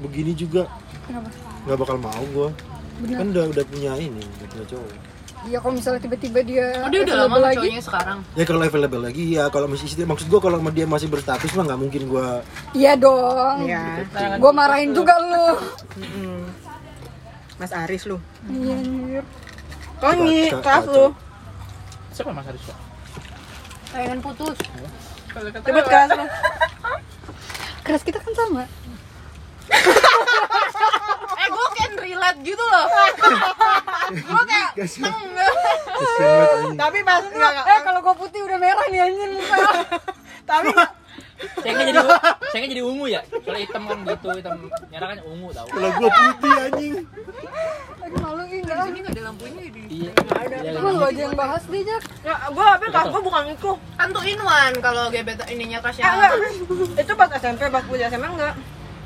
[0.03, 0.67] begini juga
[1.07, 1.31] Kenapa?
[1.63, 2.49] nggak bakal mau gue.
[2.99, 3.17] Benar.
[3.23, 5.10] Kan udah udah punya ini, udah punya cowok.
[5.41, 7.73] Iya kalau misalnya tiba-tiba dia oh dia udah lama lagi.
[7.81, 11.09] sekarang Ya kalau available lagi ya kalau masih istri maksud gua kalau sama dia masih
[11.09, 13.65] berstatus mah nggak mungkin gua Iya dong.
[13.65, 14.05] Iya.
[14.37, 15.49] Gue marahin juga lu.
[15.97, 16.45] Mm-mm.
[17.57, 19.23] Mas Aris lu Iya anjir.
[19.97, 21.05] Konyi, kelas lu
[22.11, 22.61] Siapa Mas Haris?
[23.91, 24.57] pengen putus
[25.33, 26.25] Cepet kelas lu
[27.81, 28.63] Keras kita kan sama.
[31.33, 32.85] eh gue kan relate gitu loh
[34.13, 35.31] gue kayak anjing.
[36.73, 37.53] Tapi pas enggak.
[37.63, 39.57] Eh kalau gue putih udah merah nih anjir muka.
[40.49, 40.69] Tapi
[41.57, 41.97] Saya kan jadi
[42.53, 43.21] saya kan jadi ungu ya.
[43.25, 44.53] Soalnya hitam kan gitu, hitam
[44.87, 45.65] merah kan ungu tahu.
[45.67, 46.93] Kalau gua putih anjing.
[47.97, 48.85] Lagi malu ih enggak.
[48.85, 50.11] ini gak ada lampunya di Iya.
[50.13, 52.01] Iya, Emang lu aja yang bahas deh Jak.
[52.21, 53.71] ya, gua apa kelas gua bukan itu.
[53.73, 56.31] kan tuh in one kalau gebetan ininya Eh, Tasya enggak.
[56.95, 58.53] Itu pas SMP, pas kuliah SMA enggak.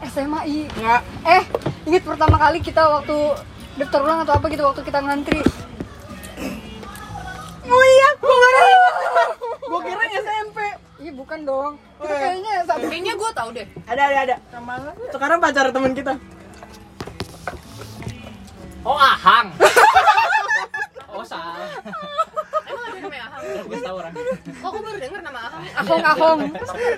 [0.06, 0.58] SMA I.
[0.70, 1.02] Enggak.
[1.24, 1.44] Eh,
[1.86, 3.16] ingat pertama kali kita waktu
[3.76, 5.40] daftar ulang atau apa gitu waktu kita ngantri.
[7.66, 8.62] Oh iya, gua kira
[9.68, 10.58] gua kira SMP.
[10.96, 11.74] Iya bukan dong.
[12.00, 12.88] Itu kayaknya satu.
[12.88, 14.36] kayaknya gue tau deh Ada ada ada.
[15.12, 16.14] Sekarang pacar teman kita.
[18.86, 19.50] Oh, Ahang.
[21.16, 21.72] Oh, salah.
[22.76, 24.14] Emang ada namanya Ahang Gue tahu orang.
[24.46, 26.40] kok gue baru denger nama Ahang Ahong ahong.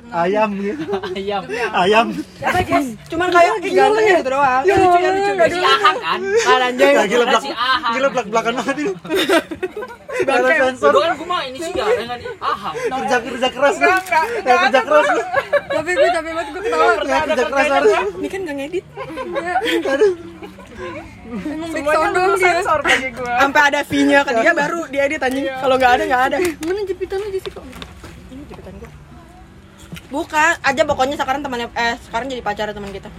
[0.10, 0.84] Ayam gitu.
[1.14, 1.42] Ayam.
[1.72, 2.06] Ayam.
[2.42, 2.88] Apa guys?
[3.08, 4.64] Cuman kayak ih, ganteng ya gitu doang.
[4.64, 5.32] Ya, lucu ya lucu.
[5.48, 6.20] Si Ahang kan?
[6.44, 6.92] Ah, anjay.
[6.92, 7.94] Ya, gila belak Si Ahang.
[7.94, 8.76] gila belak belakan banget
[10.18, 10.56] ada Bangke.
[10.66, 10.92] sensor.
[10.92, 12.76] Gue kan gue mah ini sih gak dengan Ahang.
[12.76, 14.02] Kerja kerja keras enggak.
[14.42, 15.08] Ya, kerja keras.
[15.68, 16.86] Tapi gue capek banget gue ketawa.
[16.98, 17.68] Kerja keras.
[18.18, 18.86] Ini kan enggak ngedit.
[19.78, 20.14] Emang
[21.28, 22.62] back sound dia.
[22.64, 23.34] bagi gua.
[23.44, 25.46] Sampai ada V-nya ke dia baru diedit anjing.
[25.48, 26.38] Kalau enggak ada enggak ada.
[26.66, 27.62] Mana jepitan lu di situ?
[30.08, 33.12] Bukan, aja pokoknya sekarang temannya eh sekarang jadi pacar teman kita.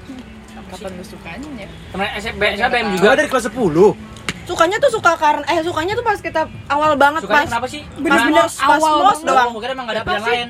[0.69, 1.69] Kapan gue sukanya ya?
[1.93, 3.17] Temen SMP, saya BM Gua juga.
[3.17, 4.49] dari kelas 10.
[4.49, 7.83] Sukanya tuh suka karena eh sukanya tuh pas kita awal banget Sukanya pas kenapa sih?
[8.01, 9.49] bener-bener Pas pas awal mos doang.
[9.53, 10.49] Gue kira emang gak ada pilihan lain.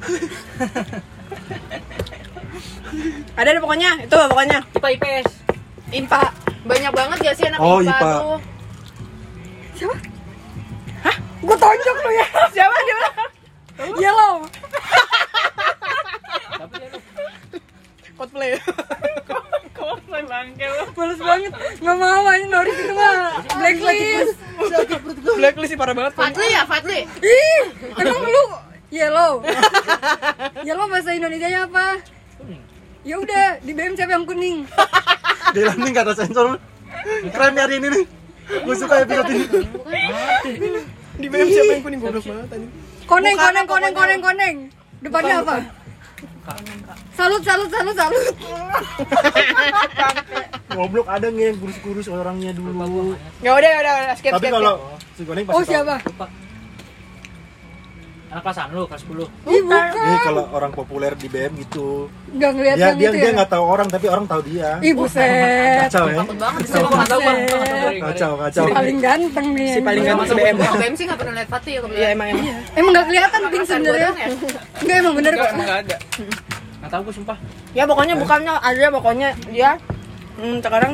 [3.38, 4.58] Ada deh pokoknya, itu pokoknya.
[4.76, 5.28] IPA IPS.
[5.94, 6.20] IPA
[6.60, 8.10] banyak banget gak sih anak Oh, IPA, IPA.
[8.12, 8.38] tuh
[9.76, 9.96] Siapa?
[11.00, 11.16] Hah?
[11.40, 12.26] Gue tonjok lu ya.
[12.52, 12.96] Siapa dia?
[13.96, 14.34] Yellow.
[16.60, 16.98] Lu
[18.20, 18.60] Coldplay.
[19.72, 20.84] Coldplay bangke lu.
[20.92, 21.52] Males banget.
[21.80, 23.40] Gak mau aja Noris itu mah.
[23.56, 24.36] Blacklist.
[25.40, 26.12] Blacklist sih parah banget.
[26.12, 27.08] Fadli ya, Fadli.
[27.24, 27.62] Ih,
[27.96, 28.44] emang lu
[28.92, 29.40] yellow.
[30.60, 32.04] yellow bahasa Indonesianya apa?
[32.36, 32.60] kuning.
[33.00, 34.68] Ya udah, di BM siapa yang kuning?
[35.54, 36.46] Dia landing kata sensor.
[37.30, 38.04] Keren nih hari ini nih.
[38.66, 39.46] Gue suka episode ini.
[41.20, 42.66] Di BM siapa yang kuning goblok banget tadi.
[43.06, 44.54] Koneng, koneng, koneng, koneng, koneng.
[45.00, 45.56] Depannya apa?
[47.14, 48.26] Salut, salut, salut, salut.
[50.70, 53.14] Goblok ada nggak yang kurus-kurus orangnya dulu.
[53.44, 54.54] Ya udah, ya udah, skip, Tapi skip.
[54.54, 54.74] kalau
[55.18, 55.96] si Goneng pasti Oh siapa?
[58.30, 59.10] Anak kelasan lu, kelas 10.
[59.10, 60.18] Ih Ini bukan.
[60.22, 62.06] kalau orang populer di BM gitu.
[62.30, 63.32] Nggak ngeliat Dia yang dia itu dia ya?
[63.42, 64.68] nggak tahu orang tapi orang tahu dia.
[64.78, 65.26] Ih buset.
[65.90, 66.16] Kacau ya.
[66.22, 66.78] Takut banget sih.
[66.78, 67.38] Gua nggak tahu, Bang.
[68.06, 68.62] Kacau kacau.
[68.62, 69.70] Si paling ganteng nih.
[69.74, 70.56] Si paling ganteng se BM.
[70.62, 72.46] BM sih nggak pernah lihat Fadli ya Iya emang emang.
[72.78, 73.98] Emang nggak kelihatan pink gua sebenarnya.
[74.06, 74.28] doang ya?
[74.78, 75.50] Enggak emang bener Enggak, kok.
[75.50, 75.96] emang nggak ada.
[76.78, 77.38] Nggak tahu gua sumpah.
[77.74, 79.70] Ya pokoknya bukannya ada pokoknya dia
[80.38, 80.92] hmm, sekarang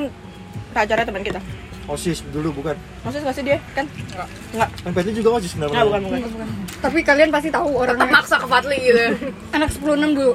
[0.72, 1.40] pacarnya teman kita.
[1.86, 2.74] Osis dulu bukan.
[3.06, 3.58] Nggak sih dia?
[3.72, 3.86] Kan?
[3.86, 4.28] Enggak.
[4.50, 4.68] Enggak.
[5.06, 5.70] Kan juga osis kenapa?
[5.70, 6.48] Enggak, bukan, bukan.
[6.82, 8.10] Tapi kalian pasti tahu Tetap orangnya.
[8.10, 9.04] maksa ke Fadli gitu.
[9.56, 10.32] Anak 10 dulu.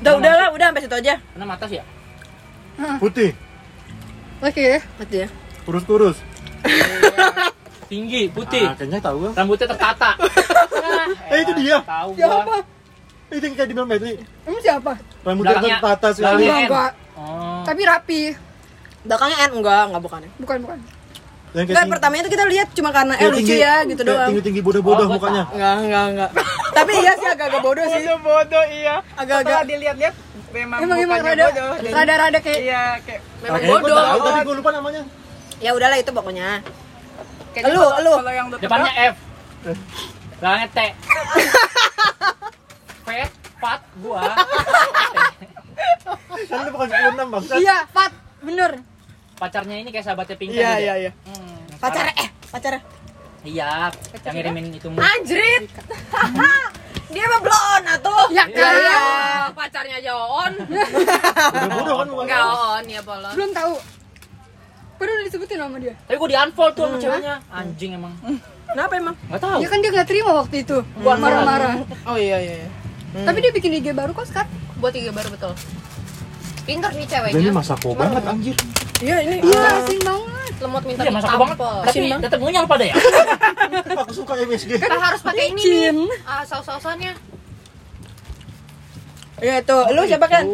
[0.00, 1.14] Udah, udah lah, udah sampai situ aja.
[1.20, 1.84] Karena matas ya?
[2.96, 3.36] Putih,
[4.40, 4.78] Oke ya.
[4.96, 5.28] Mati ya.
[5.68, 6.16] kurus-kurus.
[7.92, 8.64] Tinggi, putih.
[8.64, 9.30] Ah, kayaknya tahu gua.
[9.36, 10.16] Rambutnya tertata.
[11.30, 11.78] Eh itu dia.
[11.84, 12.44] Tahu Siapa?
[12.46, 12.60] gua.
[13.30, 14.12] Itu yang kayak di bilang Petri.
[14.48, 14.92] Emang siapa?
[15.22, 16.44] Rambutnya tertata sekali.
[16.48, 16.92] enggak.
[17.18, 17.62] Oh.
[17.66, 18.22] Tapi rapi.
[19.00, 20.20] Belakangnya N enggak, enggak bukan.
[20.38, 20.78] Bukan, bukan.
[21.50, 24.30] Yang Enggak, pertamanya itu kita lihat cuma karena eh lucu ya gitu doang.
[24.30, 25.44] Tinggi tinggi bodoh-bodoh Oh, mukanya.
[25.50, 26.30] Enggak, enggak, enggak.
[26.78, 28.02] Tapi iya sih agak-agak bodoh sih.
[28.02, 28.94] Bodoh bodoh iya.
[29.18, 29.66] Agak-agak.
[29.66, 30.14] Dilihat-lihat
[30.50, 31.70] memang Emang emang mukanya rada bodoh.
[31.90, 33.96] Rada-rada kayak Iya, kayak Memang bodoh.
[33.98, 35.02] tahu tapi gua lupa namanya.
[35.58, 36.48] Ya udahlah itu pokoknya.
[37.50, 38.12] kayaknya Lu, kalau- lu.
[38.14, 39.14] Kalau yang Depannya F.
[40.38, 40.78] Belakangnya T.
[43.02, 44.22] Pet, pat, gua.
[46.46, 47.42] Kan itu bukan 96 bang.
[47.58, 48.12] Iya, Pat.
[48.40, 48.72] Bener.
[49.40, 50.60] Pacarnya ini kayak sahabatnya Pinkan.
[50.60, 50.94] Iya, gitu iya, ya?
[51.00, 51.12] iya.
[51.24, 52.82] Hmm, Pacarnya eh, pacarnya.
[53.40, 53.72] Iya,
[54.28, 54.88] yang ngirimin itu.
[54.92, 55.64] Anjrit.
[57.14, 58.26] Dia mah blon atuh.
[58.30, 58.74] Ya kan.
[58.76, 58.98] ya.
[59.50, 60.52] pacarnya aja On.
[61.74, 62.24] Bodoh-bodoh kan.
[62.28, 63.32] Enggak On ya bolon.
[63.34, 63.74] Belum tahu.
[65.00, 65.94] Padahal udah disebutin sama dia.
[66.06, 67.36] Tapi gua di unfollow tuh sama ceweknya.
[67.48, 68.12] Anjing emang.
[68.68, 69.16] Kenapa emang?
[69.26, 69.58] Enggak tahu.
[69.64, 70.76] Ya kan dia nggak terima waktu itu.
[71.00, 71.72] Gua marah-marah.
[72.06, 72.68] Oh iya iya iya.
[73.26, 74.52] Tapi dia bikin IG baru kok sekarang.
[74.78, 75.56] Buat tiga baru betul.
[76.70, 77.52] Pintar nih Dan ini ceweknya.
[77.52, 78.56] masako banget anjir.
[79.02, 79.36] Iya ini.
[79.42, 80.52] Iya, asin banget.
[80.60, 81.56] Lemot minta Iya, masuk banget.
[81.58, 82.94] Tapi tetap ngunyah pada ya.
[84.00, 84.70] Aku suka MSG.
[84.78, 85.90] Kita harus pakai ini nih.
[86.22, 87.12] Ah, saus-sausannya.
[89.40, 90.44] Iya tuh, lu siapa kan?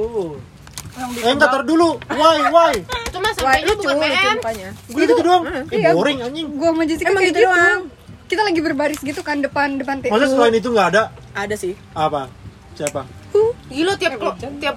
[1.20, 2.00] Eh enggak tar dulu.
[2.08, 2.72] Why why?
[2.80, 3.96] Itu mah Wah, sampainya lucu, bukan
[4.38, 4.70] mukanya.
[4.88, 5.42] Gue gitu doang.
[5.44, 5.90] Eh Iya.
[5.92, 6.46] boring anjing.
[6.56, 7.44] Gua sama Jessica Emang gitu gitu.
[7.44, 7.80] doang.
[8.26, 10.08] Kita lagi berbaris gitu kan depan depan TU.
[10.08, 11.02] Masa selain itu nggak ada
[11.36, 11.76] Ada sih.
[11.92, 12.32] apa?
[12.72, 13.04] Siapa?
[13.68, 14.16] Gila tiap
[14.56, 14.76] tiap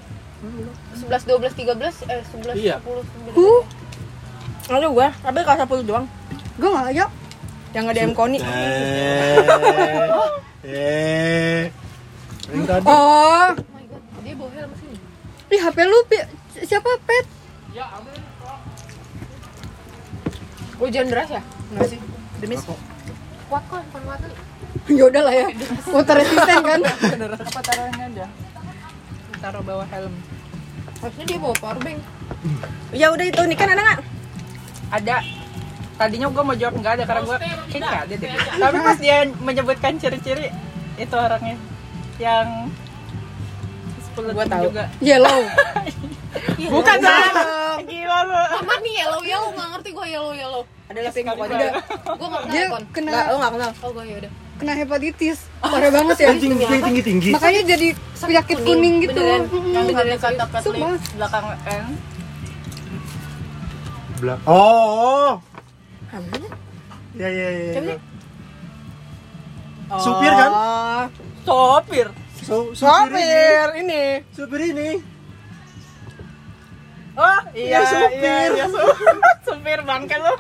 [1.10, 2.76] 11 12 13 eh 11 Iya.
[2.80, 3.02] 10
[3.34, 3.34] 11.
[3.34, 3.62] Huh,
[4.70, 6.06] Lalu gua, tapi kelas 10 doang.
[6.56, 7.10] gua nggak lihat.
[7.70, 8.38] Yang nge DM Koni.
[8.38, 8.46] Eh.
[10.62, 11.64] Eh.
[12.50, 14.98] Oh, Oh my god, dia bawa helm sini.
[15.50, 16.18] ih HP lu Pi.
[16.62, 17.26] siapa Pet?
[20.80, 21.42] Hujan deras ya?
[21.70, 22.00] Enggak sih?
[22.40, 22.62] Demis.
[23.50, 24.30] Kuat kok handphone mati.
[24.90, 25.48] Ya udah lah ya.
[25.88, 26.80] Water resistant kan.
[26.82, 28.26] apa taruhnya aja?
[29.38, 30.14] Taruh bawah helm.
[31.00, 32.00] Harusnya dia bawa powerbank.
[32.92, 34.00] Ya udah itu, ini kan ada nggak?
[34.92, 35.16] Ada.
[35.96, 37.38] Tadinya gue mau jawab nggak ada karena gue
[37.68, 38.30] kayaknya nggak ada deh.
[38.56, 40.48] Tapi pas dia menyebutkan ciri-ciri
[40.96, 41.56] itu orangnya
[42.18, 42.72] yang
[44.16, 44.64] 10 Gua tahu.
[44.72, 44.86] juga.
[45.00, 45.40] Yellow.
[46.76, 47.34] Bukan kan?
[47.84, 48.36] Gila lu.
[48.54, 50.64] Sama nih yellow yellow nggak ngerti gue yellow yellow.
[50.88, 51.56] Ada pink pokoknya.
[51.56, 51.72] Udah.
[52.16, 52.84] Gue nggak Dia pernah ikon.
[52.92, 53.72] kena Enggak, lu nggak kenal.
[53.80, 54.32] Oh gue yaudah.
[54.60, 55.48] Kena hepatitis.
[55.64, 56.28] Parah banget ya.
[56.36, 57.30] Anjing yang tinggi tinggi.
[57.32, 57.88] Makanya jadi
[58.20, 59.16] penyakit kuning gitu.
[59.16, 59.42] Beneran.
[59.48, 60.92] Yang Beneran beneran kata Sumpah.
[61.16, 61.86] belakang N.
[64.20, 64.40] Belak.
[64.44, 65.40] Oh.
[67.16, 67.72] Ya ya ya.
[67.74, 67.96] Siapa ya.
[67.96, 68.00] sih?
[69.90, 70.52] Supir kan?
[70.54, 71.02] Oh,
[71.48, 72.08] Sopir.
[72.46, 73.32] So, supir ini.
[73.34, 74.04] Sopir ini.
[74.36, 74.90] Supir ini.
[77.20, 78.16] Oh iya Ya, supir.
[78.22, 79.16] iya iya supir.
[79.48, 80.34] supir bangke lu.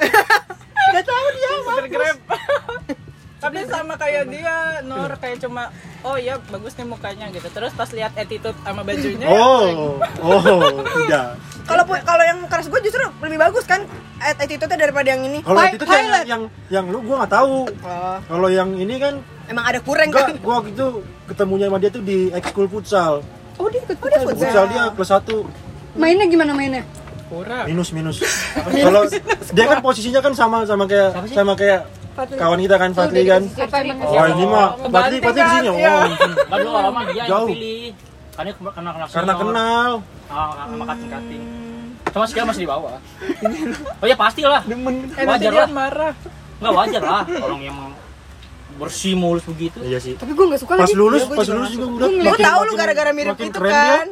[0.96, 1.50] Gak tahu dia.
[1.66, 2.18] supir grab.
[3.40, 5.72] Tapi sama kayak dia, Nur kayak cuma
[6.02, 7.48] oh iya bagus nih mukanya gitu.
[7.48, 9.96] Terus pas lihat attitude sama bajunya ya, Oh.
[10.20, 10.44] Oh,
[10.98, 11.40] tidak.
[11.64, 13.86] Kalau pu- kalau yang keras gue justru lebih bagus kan
[14.20, 15.40] attitude-nya daripada yang ini.
[15.40, 17.56] Kalau itu yang, yang yang lu gua nggak tahu.
[17.80, 20.36] Oh, Kalau yang ini kan emang ada kurang kan?
[20.38, 20.88] gua waktu itu
[21.26, 23.22] ketemunya sama dia tuh di ekskul futsal.
[23.56, 24.28] Oh dia ikut Oh, dia futsal.
[24.28, 24.44] futsal.
[24.44, 25.38] Futsal dia plus satu.
[25.94, 26.84] Mainnya gimana mainnya?
[27.30, 27.70] Kurang.
[27.70, 28.18] minus minus
[28.90, 29.06] kalau
[29.54, 31.86] dia kan posisinya kan sama sama kayak sama kayak
[32.30, 33.42] kawan kita kan Fadli kan
[34.02, 35.78] oh ini mah Fadli Fadli di sini oh
[36.50, 37.48] dulu lama dia yang Jauh.
[37.48, 37.92] pilih.
[38.32, 39.92] Karena kena kena kena karena kenal
[40.30, 41.44] Ah, sama kating kating.
[42.10, 42.96] Cuma sekarang masih di bawah.
[44.00, 44.62] Oh ya pastilah.
[45.20, 45.68] Wajar lah.
[45.70, 46.14] marah.
[46.58, 47.78] Enggak wajar lah orang yang
[48.76, 49.76] bersih mulus begitu.
[49.82, 52.08] iya sih Tapi gue gak suka pas lagi lulus Iya, pas lulus nggak juga udah
[52.08, 54.08] Lu makin- tahu lu gara-gara mirip itu kan?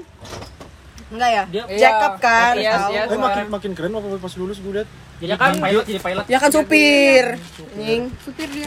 [1.08, 1.44] Enggak ya?
[1.48, 2.54] Dia- Jack up kan?
[2.54, 3.02] Iya, iya.
[3.06, 6.26] eh makin makin keren waktu pas lulus gue liat Jadi kan pilot jadi pilot.
[6.28, 7.26] Ya kan supir.
[7.74, 8.04] Nying.
[8.20, 8.66] supir dia.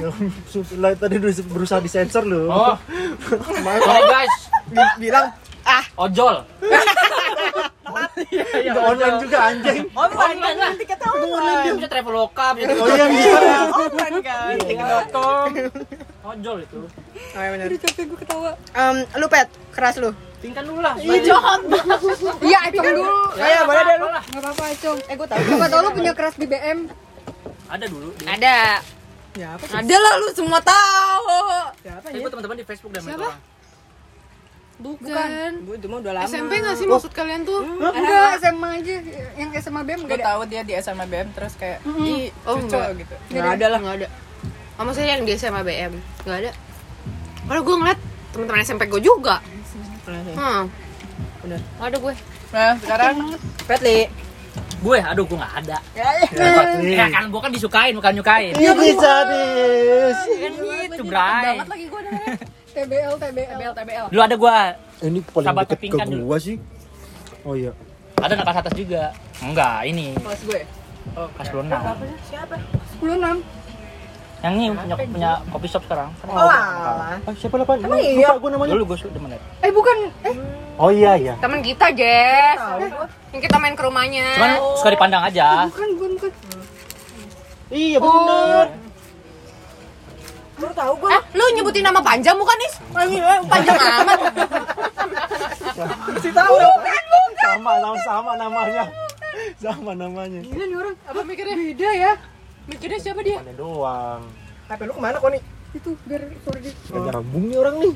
[0.74, 2.74] Lah, tadi udah berusaha disensor loh Oh.
[3.84, 4.34] Sorry guys.
[4.66, 5.30] Bi- bilang
[5.62, 6.43] ah Ojol.
[7.84, 11.61] Udah online juga anjing online kan lah tiketnya online.
[11.61, 13.38] Dia bisa traveloka, bisa oh iya bisa
[13.76, 14.55] Online kan.
[14.59, 15.49] tiket.com.
[16.22, 16.78] Ojol itu.
[17.30, 17.66] Oh, iya benar.
[17.66, 18.51] Aduh capek gue ketawa.
[18.72, 20.11] Em, lu pet keras lu.
[20.41, 20.95] Tingkan dulu lah.
[20.97, 23.05] Iya, Acong dulu.
[23.30, 24.09] Oh iya, boleh deh lu.
[24.09, 24.99] Gak apa-apa, Acong.
[25.05, 25.41] Eh, gua tahu.
[25.43, 26.78] Siapa tau lu punya keras di BM.
[27.68, 28.09] Ada dulu.
[28.14, 28.28] dia.
[28.30, 28.57] Ada.
[29.30, 29.76] Ya apa sih?
[29.76, 31.28] Ada lah lu semua tahu.
[31.82, 32.20] Ya apa Saya ya?
[32.20, 33.30] buat teman-teman di Facebook dan Siapa?
[34.80, 35.51] Bukan.
[35.61, 36.24] Gua itu mah udah lama.
[36.26, 37.61] SMP gak sih maksud kalian tuh?
[37.61, 38.95] Enggak, SMA aja.
[39.36, 40.26] Yang SMA BM Gue gak ada.
[40.26, 42.88] tahu dia di SMA BM terus kayak ih Oh, cucu enggak.
[42.97, 43.14] gitu.
[43.30, 43.78] Enggak ada lah.
[43.78, 44.09] Nggak ada.
[44.74, 45.93] Oh, maksudnya yang di SMA BM?
[46.24, 46.51] Gak ada.
[47.45, 48.01] Kalau gue ngeliat
[48.32, 49.45] teman-teman SMP gue juga.
[50.07, 50.63] Hmm.
[51.47, 52.15] Gak ada gue.
[52.51, 53.15] Nah, sekarang
[53.65, 53.99] Pet li.
[54.81, 55.79] Gue, aduh gue nggak ada.
[55.93, 56.09] ya
[56.81, 58.57] Ya kan gue kan disukain bukan nyukain.
[58.57, 61.61] iya bisa dis Kan gitu, Bray.
[61.61, 62.03] Banget lagi gue.
[62.71, 63.51] TBL, TBL.
[63.51, 64.07] TBL TBL.
[64.09, 64.57] Dulu ada gue,
[65.05, 66.57] ini paling Sahabat deket ke gua sih
[67.45, 67.73] oh iya
[68.21, 69.03] ada anak kelas atas juga.
[69.41, 70.61] Enggak, ini Kelas gue.
[71.17, 71.73] Oh, kelas 26.
[72.29, 72.57] Siapa?
[73.01, 73.17] 10
[74.41, 76.09] Yang ini punya, punya kopi shop sekarang.
[76.24, 77.20] Oh, alah.
[77.20, 78.32] ah, siapa lah Emang iya?
[78.41, 79.41] gue namanya Dulu gue sudah ya.
[79.61, 80.36] Eh bukan, eh
[80.80, 82.57] oh iya iya Temen kita, Jess.
[83.36, 84.28] Yang kita main ke rumahnya.
[84.41, 85.68] Cuman suka dipandang aja.
[85.68, 86.32] bukan, bukan, bukan.
[87.70, 88.66] iya benar
[90.61, 91.11] Baru tahu gua.
[91.16, 92.74] Eh, lu nyebutin nama panjang bukan, Nis?
[93.49, 94.18] Panjang amat.
[96.20, 96.55] Si tahu.
[97.41, 98.84] sama sama sama namanya
[99.57, 100.97] sama namanya Gila nih orang.
[101.09, 101.57] Apa mikirnya?
[101.57, 102.12] Beda ya.
[102.67, 103.39] Mikirnya siapa dia?
[103.39, 104.23] Mana doang
[104.67, 105.43] HP lu ke mana kok nih?
[105.71, 106.73] Itu biar suara dia.
[106.87, 107.95] Gak nyambung nih orang nih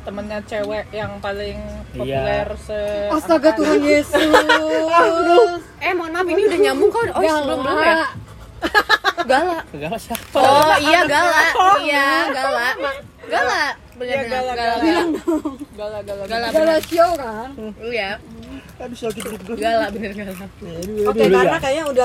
[0.00, 1.58] Temennya cewek yang paling
[1.92, 2.16] Iya.
[2.24, 2.80] populer se
[3.12, 5.60] Astaga Tuhan Yesus.
[5.78, 7.12] Eh, mohon maaf ini udah nyambung kok.
[7.12, 7.96] Oh, sebelum belum ya?
[9.22, 9.58] Gala.
[9.68, 10.40] Segala siapa?
[10.40, 11.42] Oh, iya Gala.
[11.78, 12.68] Iya, Gala.
[13.28, 13.62] Gala.
[13.98, 14.52] Bener bener Gala.
[14.56, 14.74] Gala.
[15.76, 16.22] Gala gala.
[16.24, 16.46] Gala.
[16.50, 17.48] Gala show kan.
[17.78, 18.10] Iya.
[18.78, 20.34] Aduh sakit perut gue Gala bener Gala.
[21.10, 22.04] Oke, karena kayaknya udah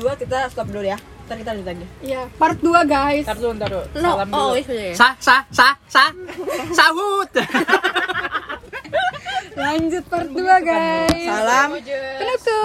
[0.00, 0.96] 52 kita stop dulu ya.
[1.24, 1.86] Ntar kita lanjut lagi.
[2.04, 3.24] Iya, part 2 guys.
[3.24, 3.84] Ntar dulu, ntar dulu.
[4.00, 4.40] No, Salam dulu.
[4.40, 4.92] oh, iya.
[4.92, 6.04] Sa sa sa sa
[6.72, 7.30] sahut.
[9.54, 11.28] Lanjut part 2 guys.
[11.28, 11.68] Salam.
[11.80, 12.56] Kenapa